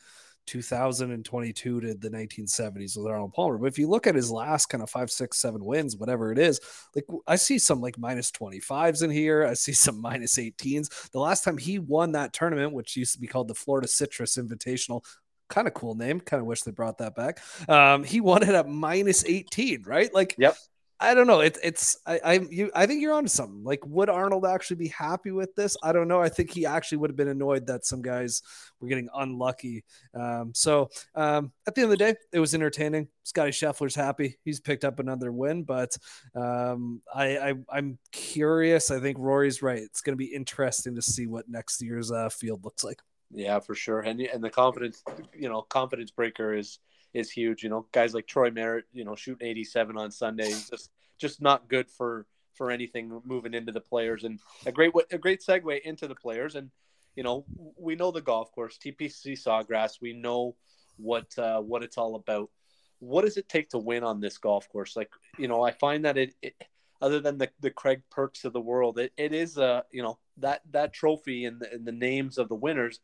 [0.47, 3.59] 2022 to the 1970s with Arnold Palmer.
[3.59, 6.38] But if you look at his last kind of five, six, seven wins, whatever it
[6.38, 6.61] is,
[6.94, 9.44] like I see some like minus 25s in here.
[9.44, 11.11] I see some minus 18s.
[11.11, 14.36] The last time he won that tournament, which used to be called the Florida Citrus
[14.36, 15.05] Invitational,
[15.49, 16.20] kind of cool name.
[16.20, 17.40] Kind of wish they brought that back.
[17.68, 20.12] Um, he won it at minus 18, right?
[20.12, 20.57] Like, yep.
[20.99, 21.40] I don't know.
[21.40, 23.62] It, it's I I you I think you're onto something.
[23.64, 25.76] Like, would Arnold actually be happy with this?
[25.82, 26.22] I don't know.
[26.22, 28.40] I think he actually would have been annoyed that some guys
[28.80, 29.84] were getting unlucky.
[30.14, 33.09] Um, so um, at the end of the day, it was entertaining.
[33.24, 34.38] Scotty Scheffler's happy.
[34.44, 35.97] He's picked up another win, but
[36.34, 38.90] um, I, I I'm curious.
[38.90, 39.82] I think Rory's right.
[39.82, 43.03] It's going to be interesting to see what next year's uh, field looks like.
[43.30, 44.01] Yeah, for sure.
[44.01, 45.03] And and the confidence,
[45.34, 46.78] you know, confidence breaker is
[47.15, 47.63] is huge.
[47.63, 51.69] You know, guys like Troy Merritt, you know, shooting 87 on Sunday, just just not
[51.69, 54.25] good for for anything moving into the players.
[54.25, 56.55] And a great a great segue into the players.
[56.57, 56.71] And
[57.15, 57.45] you know,
[57.79, 60.01] we know the golf course, TPC Sawgrass.
[60.01, 60.57] We know
[60.97, 62.51] what uh, what it's all about.
[62.99, 64.97] what does it take to win on this golf course?
[64.97, 66.55] Like, you know, I find that it, it
[67.01, 70.19] other than the, the Craig Perks of the world, it, it is a, you know,
[70.39, 73.01] that, that trophy and the, and the names of the winners,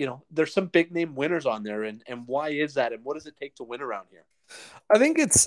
[0.00, 1.84] you know, there's some big name winners on there.
[1.84, 2.94] And, and why is that?
[2.94, 4.24] And what does it take to win around here?
[4.90, 5.46] I think it's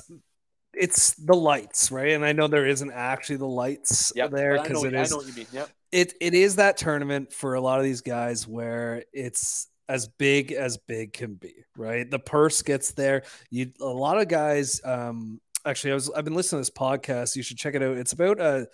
[0.74, 2.12] it's the lights, right?
[2.12, 4.96] And I know there isn't actually the lights Yep, there but I know, because it
[4.96, 5.48] I know what you mean.
[5.52, 5.70] Yep.
[5.92, 10.52] it it is that tournament for a lot of these guys where it's as big
[10.52, 12.10] as big can be, right?
[12.10, 13.24] The purse gets there.
[13.50, 17.36] You a lot of guys um actually I was I've been listening to this podcast.
[17.36, 17.98] You should check it out.
[17.98, 18.66] It's about uh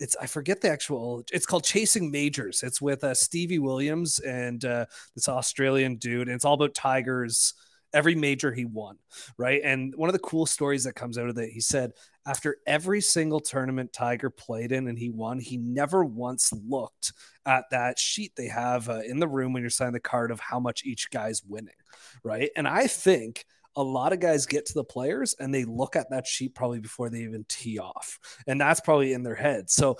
[0.00, 2.62] it's I forget the actual it's called Chasing Majors.
[2.62, 7.54] It's with uh, Stevie Williams and uh this Australian dude and it's all about Tigers
[7.94, 8.98] every major he won,
[9.38, 9.60] right?
[9.64, 11.92] And one of the cool stories that comes out of it, he said
[12.26, 17.12] after every single tournament Tiger played in and he won, he never once looked
[17.46, 20.40] at that sheet they have uh, in the room when you're signing the card of
[20.40, 21.72] how much each guy's winning,
[22.22, 22.50] right?
[22.56, 23.46] And I think
[23.78, 26.80] a lot of guys get to the players and they look at that sheet probably
[26.80, 28.18] before they even tee off.
[28.48, 29.70] And that's probably in their head.
[29.70, 29.96] So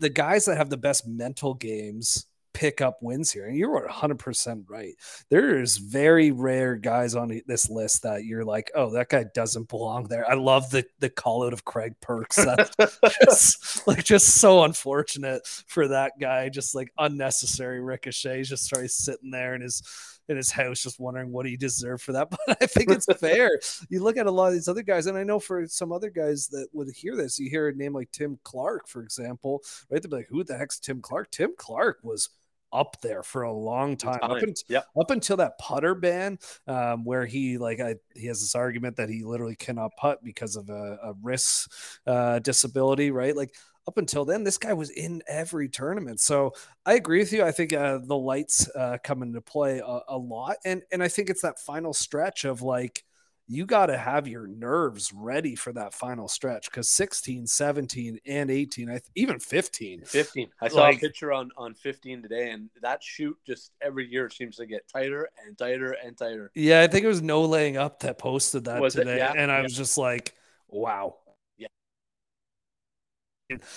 [0.00, 3.46] the guys that have the best mental games pick up wins here.
[3.46, 4.94] And you're 100% right.
[5.28, 10.08] There's very rare guys on this list that you're like, oh, that guy doesn't belong
[10.08, 10.28] there.
[10.28, 12.36] I love the the call out of Craig Perks.
[12.36, 12.76] That's
[13.24, 16.48] just like just so unfortunate for that guy.
[16.48, 18.38] Just like unnecessary ricochet.
[18.38, 19.82] He's just sorry sitting there and his
[20.30, 22.28] in his house just wondering what he deserved for that.
[22.46, 23.58] But I think it's fair.
[23.88, 26.08] you look at a lot of these other guys, and I know for some other
[26.08, 30.00] guys that would hear this, you hear a name like Tim Clark, for example, right?
[30.00, 31.30] They'd be like, who the heck's Tim Clark?
[31.32, 32.30] Tim Clark was
[32.72, 34.20] up there for a long time.
[34.22, 34.54] Up, Time.
[34.68, 34.86] Yep.
[35.00, 39.08] up until that putter ban, um, where he like I, he has this argument that
[39.08, 41.72] he literally cannot putt because of a, a wrist
[42.06, 43.34] uh, disability, right?
[43.34, 43.54] Like
[43.88, 46.20] up until then, this guy was in every tournament.
[46.20, 46.52] So
[46.86, 47.42] I agree with you.
[47.44, 51.08] I think uh, the lights uh, come into play a, a lot, and and I
[51.08, 53.04] think it's that final stretch of like
[53.52, 58.48] you got to have your nerves ready for that final stretch because 16 17 and
[58.48, 60.48] 18 I th- even 15 15.
[60.60, 64.30] I saw Like- a picture on, on 15 today, and that shoot just every year
[64.30, 66.52] seems to get tighter and tighter and tighter.
[66.54, 69.00] Yeah, I think it was no laying up that posted that Was it?
[69.00, 69.62] today, Yeah, and I yeah.
[69.64, 70.32] was just like,
[70.68, 71.16] "Wow."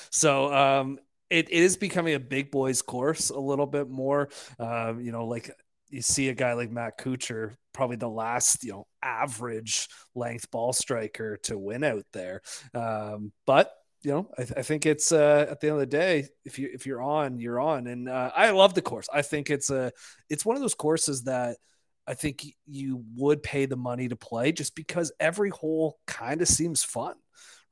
[0.09, 0.99] So, um,
[1.30, 4.30] it, it is becoming a big boys course a little bit more.
[4.59, 5.49] Um, you know, like
[5.89, 10.74] you see a guy like Matt Kuchar, probably the last you know average length ball
[10.74, 12.41] striker to win out there.
[12.74, 13.71] Um, but
[14.03, 16.69] you know, I, I think it's uh, at the end of the day, if you
[16.74, 19.07] if you're on, you're on, and uh, I love the course.
[19.11, 19.91] I think it's a
[20.30, 21.57] it's one of those courses that
[22.05, 26.47] I think you would pay the money to play just because every hole kind of
[26.47, 27.15] seems fun,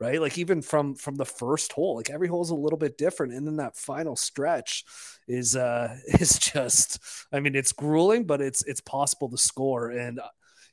[0.02, 0.20] right?
[0.20, 3.34] Like even from from the first hole, like every hole is a little bit different,
[3.34, 4.84] and then that final stretch
[5.28, 7.00] is uh is just,
[7.32, 10.28] I mean, it's grueling, but it's it's possible to score, and uh,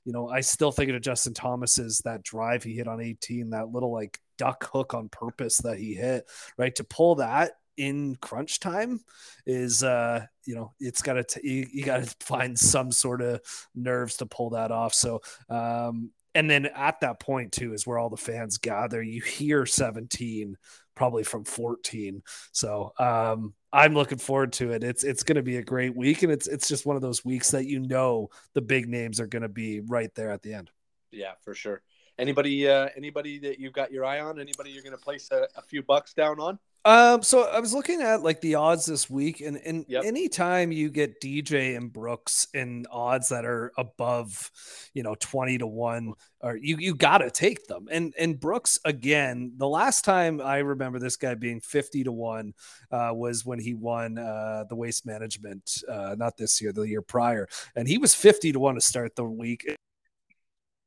[0.07, 3.69] you know, I still think of Justin Thomas's that drive he hit on 18, that
[3.69, 6.25] little like duck hook on purpose that he hit,
[6.57, 6.75] right?
[6.77, 8.99] To pull that in crunch time
[9.47, 13.41] is uh you know it's got to you, you got to find some sort of
[13.75, 17.99] nerves to pull that off so um and then at that point too is where
[17.99, 20.57] all the fans gather you hear 17
[20.95, 22.23] probably from 14
[22.53, 26.23] so um i'm looking forward to it it's it's going to be a great week
[26.23, 29.27] and it's it's just one of those weeks that you know the big names are
[29.27, 30.71] going to be right there at the end
[31.11, 31.83] Yeah, for sure.
[32.19, 34.41] Anybody, uh, anybody that you've got your eye on?
[34.41, 36.59] Anybody you're going to place a, a few bucks down on?
[36.89, 40.05] Um, so I was looking at like the odds this week, and and Yep.
[40.05, 44.51] anytime you get DJ and Brooks in odds that are above,
[44.95, 47.89] you know, twenty to one, or you you gotta take them.
[47.91, 52.55] And and Brooks again, the last time I remember this guy being fifty to one
[52.91, 57.03] uh, was when he won uh, the Waste Management, uh, not this year, the year
[57.03, 59.67] prior, and he was fifty to one to start the week.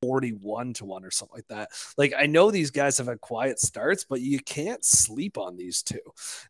[0.02, 1.70] 41 to 1 or something like that.
[1.98, 5.84] Like I know these guys have had quiet starts, but you can't sleep on these
[5.84, 6.00] two.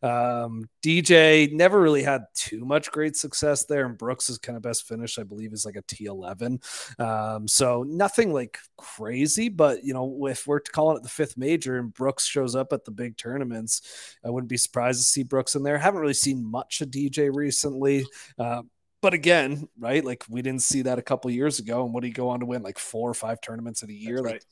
[0.02, 4.88] Um, DJ never really had too much great success there, and Brooks' kind of best
[4.88, 7.00] finish, I believe, is like a T11.
[7.00, 11.78] Um, so nothing like crazy, but you know, if we're calling it the fifth major
[11.78, 15.54] and Brooks shows up at the big tournaments, I wouldn't be surprised to see Brooks
[15.54, 15.78] in there.
[15.78, 18.06] Haven't really seen much of DJ recently.
[18.38, 18.62] Uh,
[19.02, 20.04] but again, right?
[20.04, 21.84] Like we didn't see that a couple years ago.
[21.84, 22.62] And what did he go on to win?
[22.62, 24.22] Like four or five tournaments in a year.
[24.22, 24.42] Like.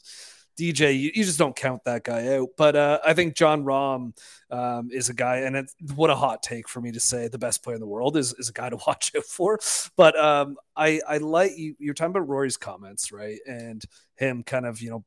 [0.58, 2.48] DJ, you, you just don't count that guy out.
[2.58, 4.12] But uh, I think Jon Rahm
[4.50, 7.38] um, is a guy, and it's what a hot take for me to say the
[7.38, 9.58] best player in the world is, is a guy to watch out for.
[9.96, 11.76] But um, I I like you.
[11.78, 13.38] You're talking about Rory's comments, right?
[13.46, 13.82] And
[14.16, 15.04] him kind of you know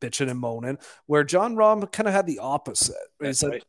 [0.00, 2.96] bitching and moaning, where Jon Rahm kind of had the opposite.
[3.20, 3.64] He said, right.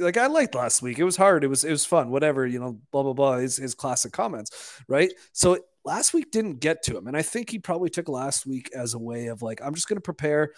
[0.00, 0.98] Like I liked last week.
[0.98, 1.44] It was hard.
[1.44, 2.10] It was it was fun.
[2.10, 2.78] Whatever you know.
[2.90, 3.36] Blah blah blah.
[3.38, 5.12] His his classic comments, right?
[5.32, 7.06] So last week didn't get to him.
[7.06, 9.88] And I think he probably took last week as a way of like, I'm just
[9.88, 10.52] going to prepare,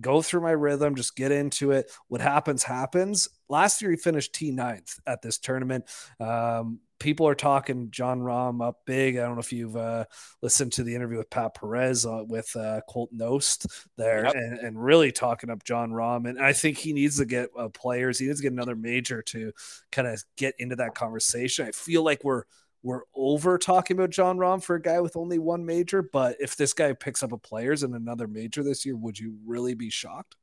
[0.00, 1.90] go through my rhythm, just get into it.
[2.08, 3.28] What happens, happens.
[3.48, 5.84] Last year, he finished T9th at this tournament.
[6.20, 9.16] Um, people are talking Jon Rahm up big.
[9.16, 10.04] I don't know if you've uh,
[10.42, 13.66] listened to the interview with Pat Perez uh, with uh, Colt Knost
[13.96, 14.34] there Yep.
[14.34, 16.28] and, and really talking up Jon Rahm.
[16.28, 19.22] And I think he needs to get uh, players, he needs to get another major
[19.22, 19.52] to
[19.92, 21.66] kind of get into that conversation.
[21.66, 22.44] I feel like we're
[22.82, 26.56] we're over talking about Jon Rahm for a guy with only one major, but if
[26.56, 29.90] this guy picks up a players in another major this year, would you really be
[29.90, 30.36] shocked?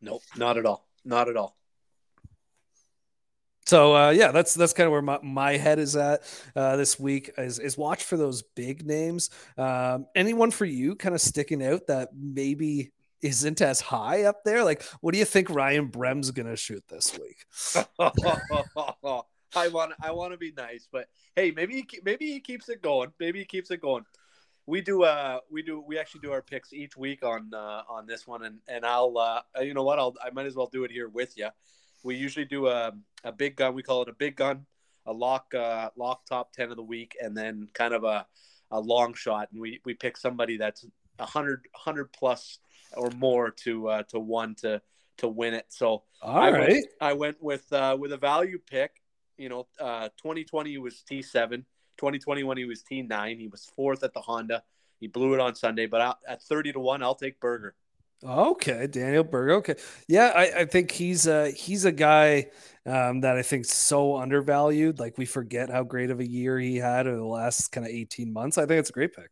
[0.00, 0.88] Nope, not at all.
[1.04, 1.56] Not at all.
[3.66, 6.22] So uh, yeah, that's that's kind of where my, my head is at
[6.54, 9.30] uh, this week is is watch for those big names.
[9.58, 14.62] Um, anyone for you kind of sticking out that maybe isn't as high up there?
[14.62, 17.44] Like, what do you think Ryan Brehm's gonna shoot this week?
[19.56, 22.82] I want I want to be nice, but hey, maybe he, maybe he keeps it
[22.82, 23.10] going.
[23.18, 24.04] Maybe he keeps it going.
[24.66, 28.06] We do uh we do we actually do our picks each week on uh, on
[28.06, 30.84] this one, and and I'll uh you know what I'll I might as well do
[30.84, 31.48] it here with you.
[32.06, 32.92] We usually do a
[33.24, 33.74] a big gun.
[33.74, 34.64] We call it a big gun,
[35.06, 38.26] a lock uh lock top ten of the week, and then kind of a
[38.70, 40.86] a long shot, and we we pick somebody that's
[41.18, 42.58] a hundred hundred plus
[42.96, 44.80] or more to uh to one to
[45.18, 45.66] to win it.
[45.68, 49.02] So All I right, Went, I went with uh, with a value pick.
[49.36, 51.64] You know, uh, 2020 he was T7.
[51.98, 53.38] 2021 he was T9.
[53.38, 54.62] He was fourth at the Honda.
[55.00, 57.74] He blew it on Sunday, but I, at 30 to one, I'll take Berger.
[58.24, 59.50] Okay, Daniel Berg.
[59.50, 59.74] Okay,
[60.08, 62.46] yeah, I, I think he's a he's a guy
[62.86, 64.98] um, that I think so undervalued.
[64.98, 67.92] Like we forget how great of a year he had over the last kind of
[67.92, 68.56] eighteen months.
[68.56, 69.30] I think it's a great pick.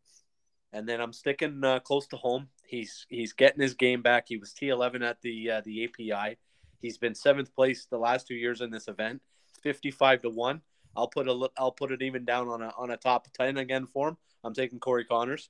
[0.72, 2.48] And then I'm sticking uh, close to home.
[2.66, 4.26] He's he's getting his game back.
[4.28, 6.36] He was T11 at the uh, the API.
[6.80, 9.22] He's been seventh place the last two years in this event.
[9.62, 10.60] 55 to one.
[10.96, 13.86] I'll put a I'll put it even down on a on a top 10 again
[13.86, 14.16] for him.
[14.44, 15.48] I'm taking Corey Conners.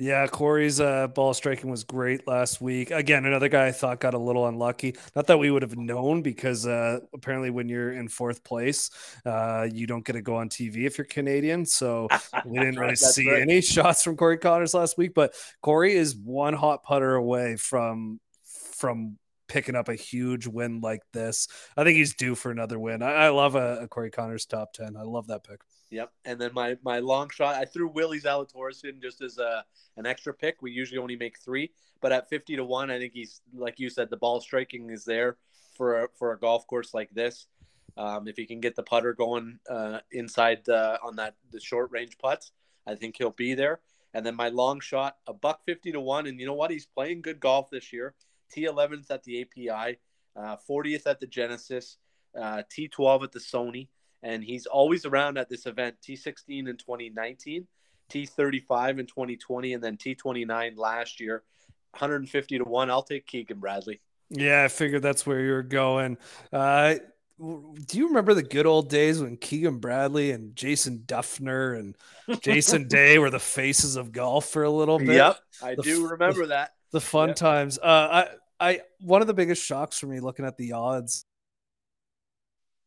[0.00, 2.92] Yeah, Corey's uh, ball striking was great last week.
[2.92, 4.96] Again, another guy I thought got a little unlucky.
[5.16, 8.90] Not that we would have known because uh, apparently when you're in fourth place,
[9.26, 11.66] uh, you don't get to go on TV if you're Canadian.
[11.66, 12.06] So
[12.46, 13.42] we didn't really see right.
[13.42, 15.14] any shots from Corey Conners last week.
[15.14, 18.20] But Corey is one hot putter away from
[18.76, 19.18] from
[19.48, 21.48] picking up a huge win like this.
[21.76, 23.02] I think he's due for another win.
[23.02, 24.96] I, I love a, a Corey Conners top ten.
[24.96, 25.60] I love that pick.
[25.90, 26.12] Yep.
[26.24, 29.64] And then my my long shot, I threw Willie Zalatoris in just as a
[29.96, 30.60] an extra pick.
[30.60, 33.88] We usually only make three, but at fifty to one, I think he's like you
[33.88, 35.38] said, the ball striking is there
[35.76, 37.46] for a, for a golf course like this.
[37.96, 41.90] Um, if he can get the putter going uh, inside uh, on that the short
[41.90, 42.52] range putts,
[42.86, 43.80] I think he'll be there.
[44.14, 46.70] And then my long shot, a buck fifty to one, and you know what?
[46.70, 48.14] He's playing good golf this year.
[48.50, 49.98] T eleventh at the API,
[50.36, 51.96] uh, fortieth at the Genesis,
[52.38, 53.88] uh, T twelve at the Sony
[54.22, 57.66] and he's always around at this event T16 in 2019,
[58.10, 61.44] T35 in 2020, and then T29 last year.
[61.92, 62.90] 150 to 1.
[62.90, 64.00] I'll take Keegan Bradley.
[64.30, 66.18] Yeah, I figured that's where you were going.
[66.52, 66.96] Uh,
[67.38, 71.96] do you remember the good old days when Keegan Bradley and Jason Dufner and
[72.42, 75.16] Jason Day were the faces of golf for a little bit?
[75.16, 76.72] Yep, I The do remember that.
[76.92, 77.36] The fun Yep.
[77.36, 77.78] times.
[77.78, 78.24] Uh,
[78.60, 81.24] I, I, one of the biggest shocks for me looking at the odds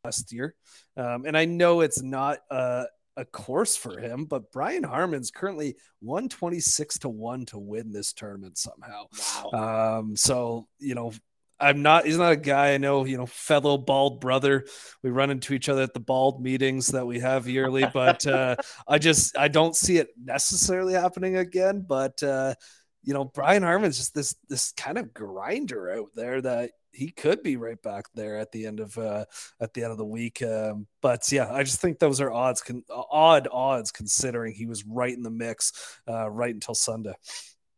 [0.04, 0.56] last year,
[0.98, 2.86] um, and I know it's not a,
[3.18, 8.58] a course for him, but Brian Harman's currently 126 to 1 to win this tournament
[8.58, 9.06] somehow.
[9.54, 10.00] Wow.
[10.00, 11.14] Um, so you know,
[11.60, 12.06] I'm not.
[12.06, 13.06] He's not a guy I know.
[13.06, 14.66] You know, fellow bald brother.
[15.04, 18.56] We run into each other at the bald meetings that we have yearly, but uh,
[18.88, 21.86] I just I don't see it necessarily happening again.
[21.88, 22.56] But uh,
[23.04, 27.42] you know, Brian Harman's just this this kind of grinder out there that he could
[27.42, 29.26] be right back there at the end of uh,
[29.60, 30.42] at the end of the week.
[30.42, 34.86] Um, but yeah, I just think those are odds, con- odd odds considering he was
[34.86, 37.14] right in the mix uh, right until Sunday.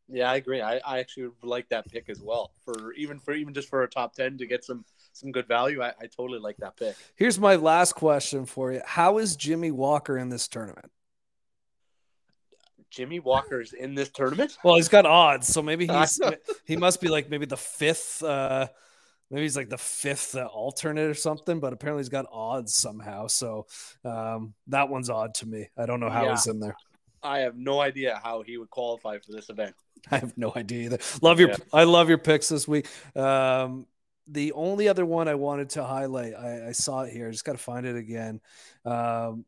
[0.09, 0.61] Yeah, I agree.
[0.61, 2.51] I, I actually would like that pick as well.
[2.65, 4.83] For even for even just for a top 10 to get some
[5.13, 6.95] some good value, I, I totally like that pick.
[7.15, 8.81] Here's my last question for you.
[8.85, 10.91] How is Jimmy Walker in this tournament?
[12.93, 14.57] Jimmy Walker's in this tournament.
[14.63, 16.21] Well, he's got odds, so maybe he's
[16.65, 18.67] he must be like maybe the fifth uh
[19.31, 23.27] maybe he's like the fifth uh, alternate or something, but apparently he's got odds somehow.
[23.27, 23.65] So
[24.05, 25.69] um that one's odd to me.
[25.77, 26.31] I don't know how Yeah.
[26.31, 26.75] he's in there.
[27.23, 29.73] I have no idea how he would qualify for this event.
[30.11, 30.99] I have no idea either.
[31.21, 31.57] Love your Yeah.
[31.73, 32.87] I love your picks this week.
[33.15, 33.87] Um
[34.27, 37.27] the only other one I wanted to highlight, I, I saw it here.
[37.27, 38.39] I just got to find it again.
[38.85, 39.43] Um,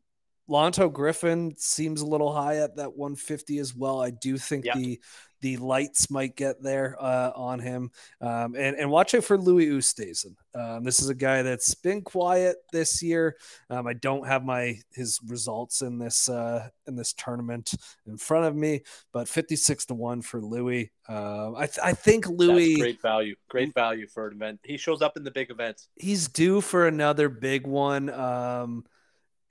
[0.48, 4.00] Lanto Griffin seems a little high at that 150 as well.
[4.00, 4.74] I do think Yep.
[4.76, 5.00] the
[5.42, 7.90] the lights might get there uh, on him.
[8.22, 10.34] Um, and, and watch out for Louis Oosthuizen.
[10.54, 13.36] Um, this is a guy that's been quiet this year.
[13.68, 17.74] Um, I don't have my his results in this uh, in this tournament
[18.06, 18.80] in front of me,
[19.12, 20.90] but 56 to one for Louis.
[21.06, 23.34] Um, I, th- I think Louis That's great value.
[23.50, 24.60] Great value for an event.
[24.64, 25.88] He shows up in the big events.
[25.96, 28.08] he's due for another big one.
[28.08, 28.86] Um,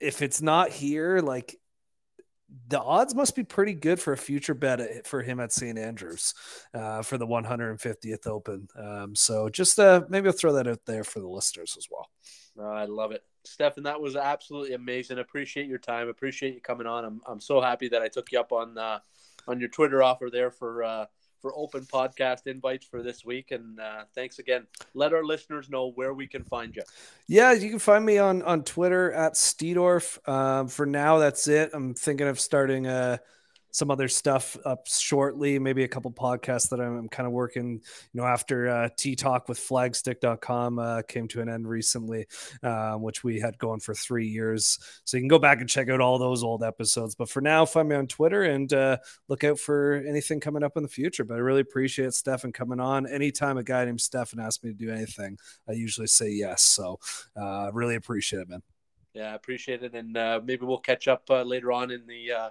[0.00, 1.56] if it's not here, like
[2.68, 5.78] the odds must be pretty good for a future bet for him at St.
[5.78, 6.34] Andrews
[6.74, 8.68] uh, for the 150th Open.
[8.76, 12.08] Um, so just uh, maybe I'll throw that out there for the listeners as well.
[12.58, 13.22] Uh, I love it.
[13.44, 15.18] Stefan, that was absolutely amazing.
[15.18, 16.08] Appreciate your time.
[16.08, 17.04] Appreciate you coming on.
[17.04, 18.98] I'm, I'm so happy that I took you up on uh,
[19.46, 21.06] on your Twitter offer there for uh,
[21.46, 23.52] for open podcast invites for this week.
[23.52, 24.66] And uh, thanks again.
[24.94, 26.82] Let our listeners know where we can find you.
[27.28, 30.28] Yeah, you can find me on on Twitter at Steedorf.
[30.28, 31.70] Um, for now, that's it.
[31.72, 33.18] I'm thinking of starting uh,
[33.76, 37.82] some other stuff up shortly, maybe a couple podcasts that I'm, I'm kind of working.
[38.14, 42.26] You know, after uh, T Talk with Flagstick.com uh, came to an end recently,
[42.62, 44.78] um, which we had going for three years.
[45.04, 47.14] So you can go back and check out all those old episodes.
[47.14, 48.96] But for now, find me on Twitter and uh,
[49.28, 51.24] look out for anything coming up in the future.
[51.24, 53.06] But I really appreciate Stefan coming on.
[53.06, 55.36] Anytime a guy named Stefan asks me to do anything,
[55.68, 56.62] I usually say yes.
[56.62, 56.98] So
[57.38, 58.62] uh, really appreciate it, man.
[59.12, 59.94] Yeah, I appreciate it.
[59.94, 62.50] And uh, maybe we'll catch up uh, later on in the uh,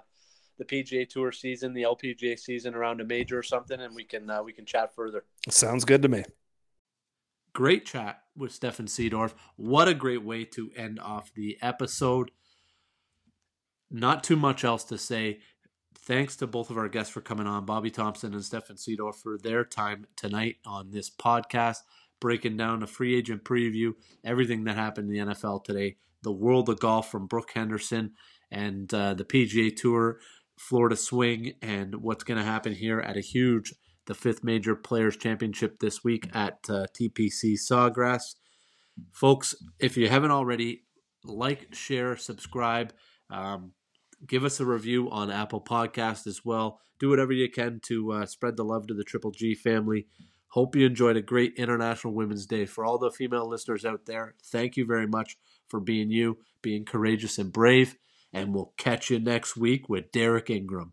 [0.58, 4.28] the PGA Tour season, the LPGA season around a major or something, and we can
[4.28, 5.24] uh, we can chat further.
[5.48, 6.24] Sounds good to me.
[7.52, 9.32] Great chat with Stefan Seedorf.
[9.56, 12.30] What a great way to end off the episode.
[13.90, 15.40] Not too much else to say.
[15.98, 19.38] Thanks to both of our guests for coming on, Bobby Thompson and Stefan Seedorf, for
[19.38, 21.78] their time tonight on this podcast,
[22.20, 26.68] breaking down a free agent preview, everything that happened in the NFL today, the world
[26.68, 28.12] of golf from Brooke Henderson,
[28.50, 30.20] and uh, the PGA Tour,
[30.58, 33.74] Florida Swing, and what's going to happen here at a huge,
[34.06, 38.34] the fifth major players championship this week at uh, TPC Sawgrass.
[39.12, 40.84] Folks, if you haven't already,
[41.24, 42.92] like, share, subscribe.
[43.30, 43.72] Um,
[44.26, 46.80] give us a review on Apple Podcast as well.
[46.98, 50.06] Do whatever you can to uh, spread the love to the Triple G family.
[50.48, 52.64] Hope you enjoyed a great International Women's Day.
[52.64, 55.36] For all the female listeners out there, thank you very much
[55.68, 57.96] for being you, being courageous and brave.
[58.36, 60.92] And we'll catch you next week with Derek Ingram.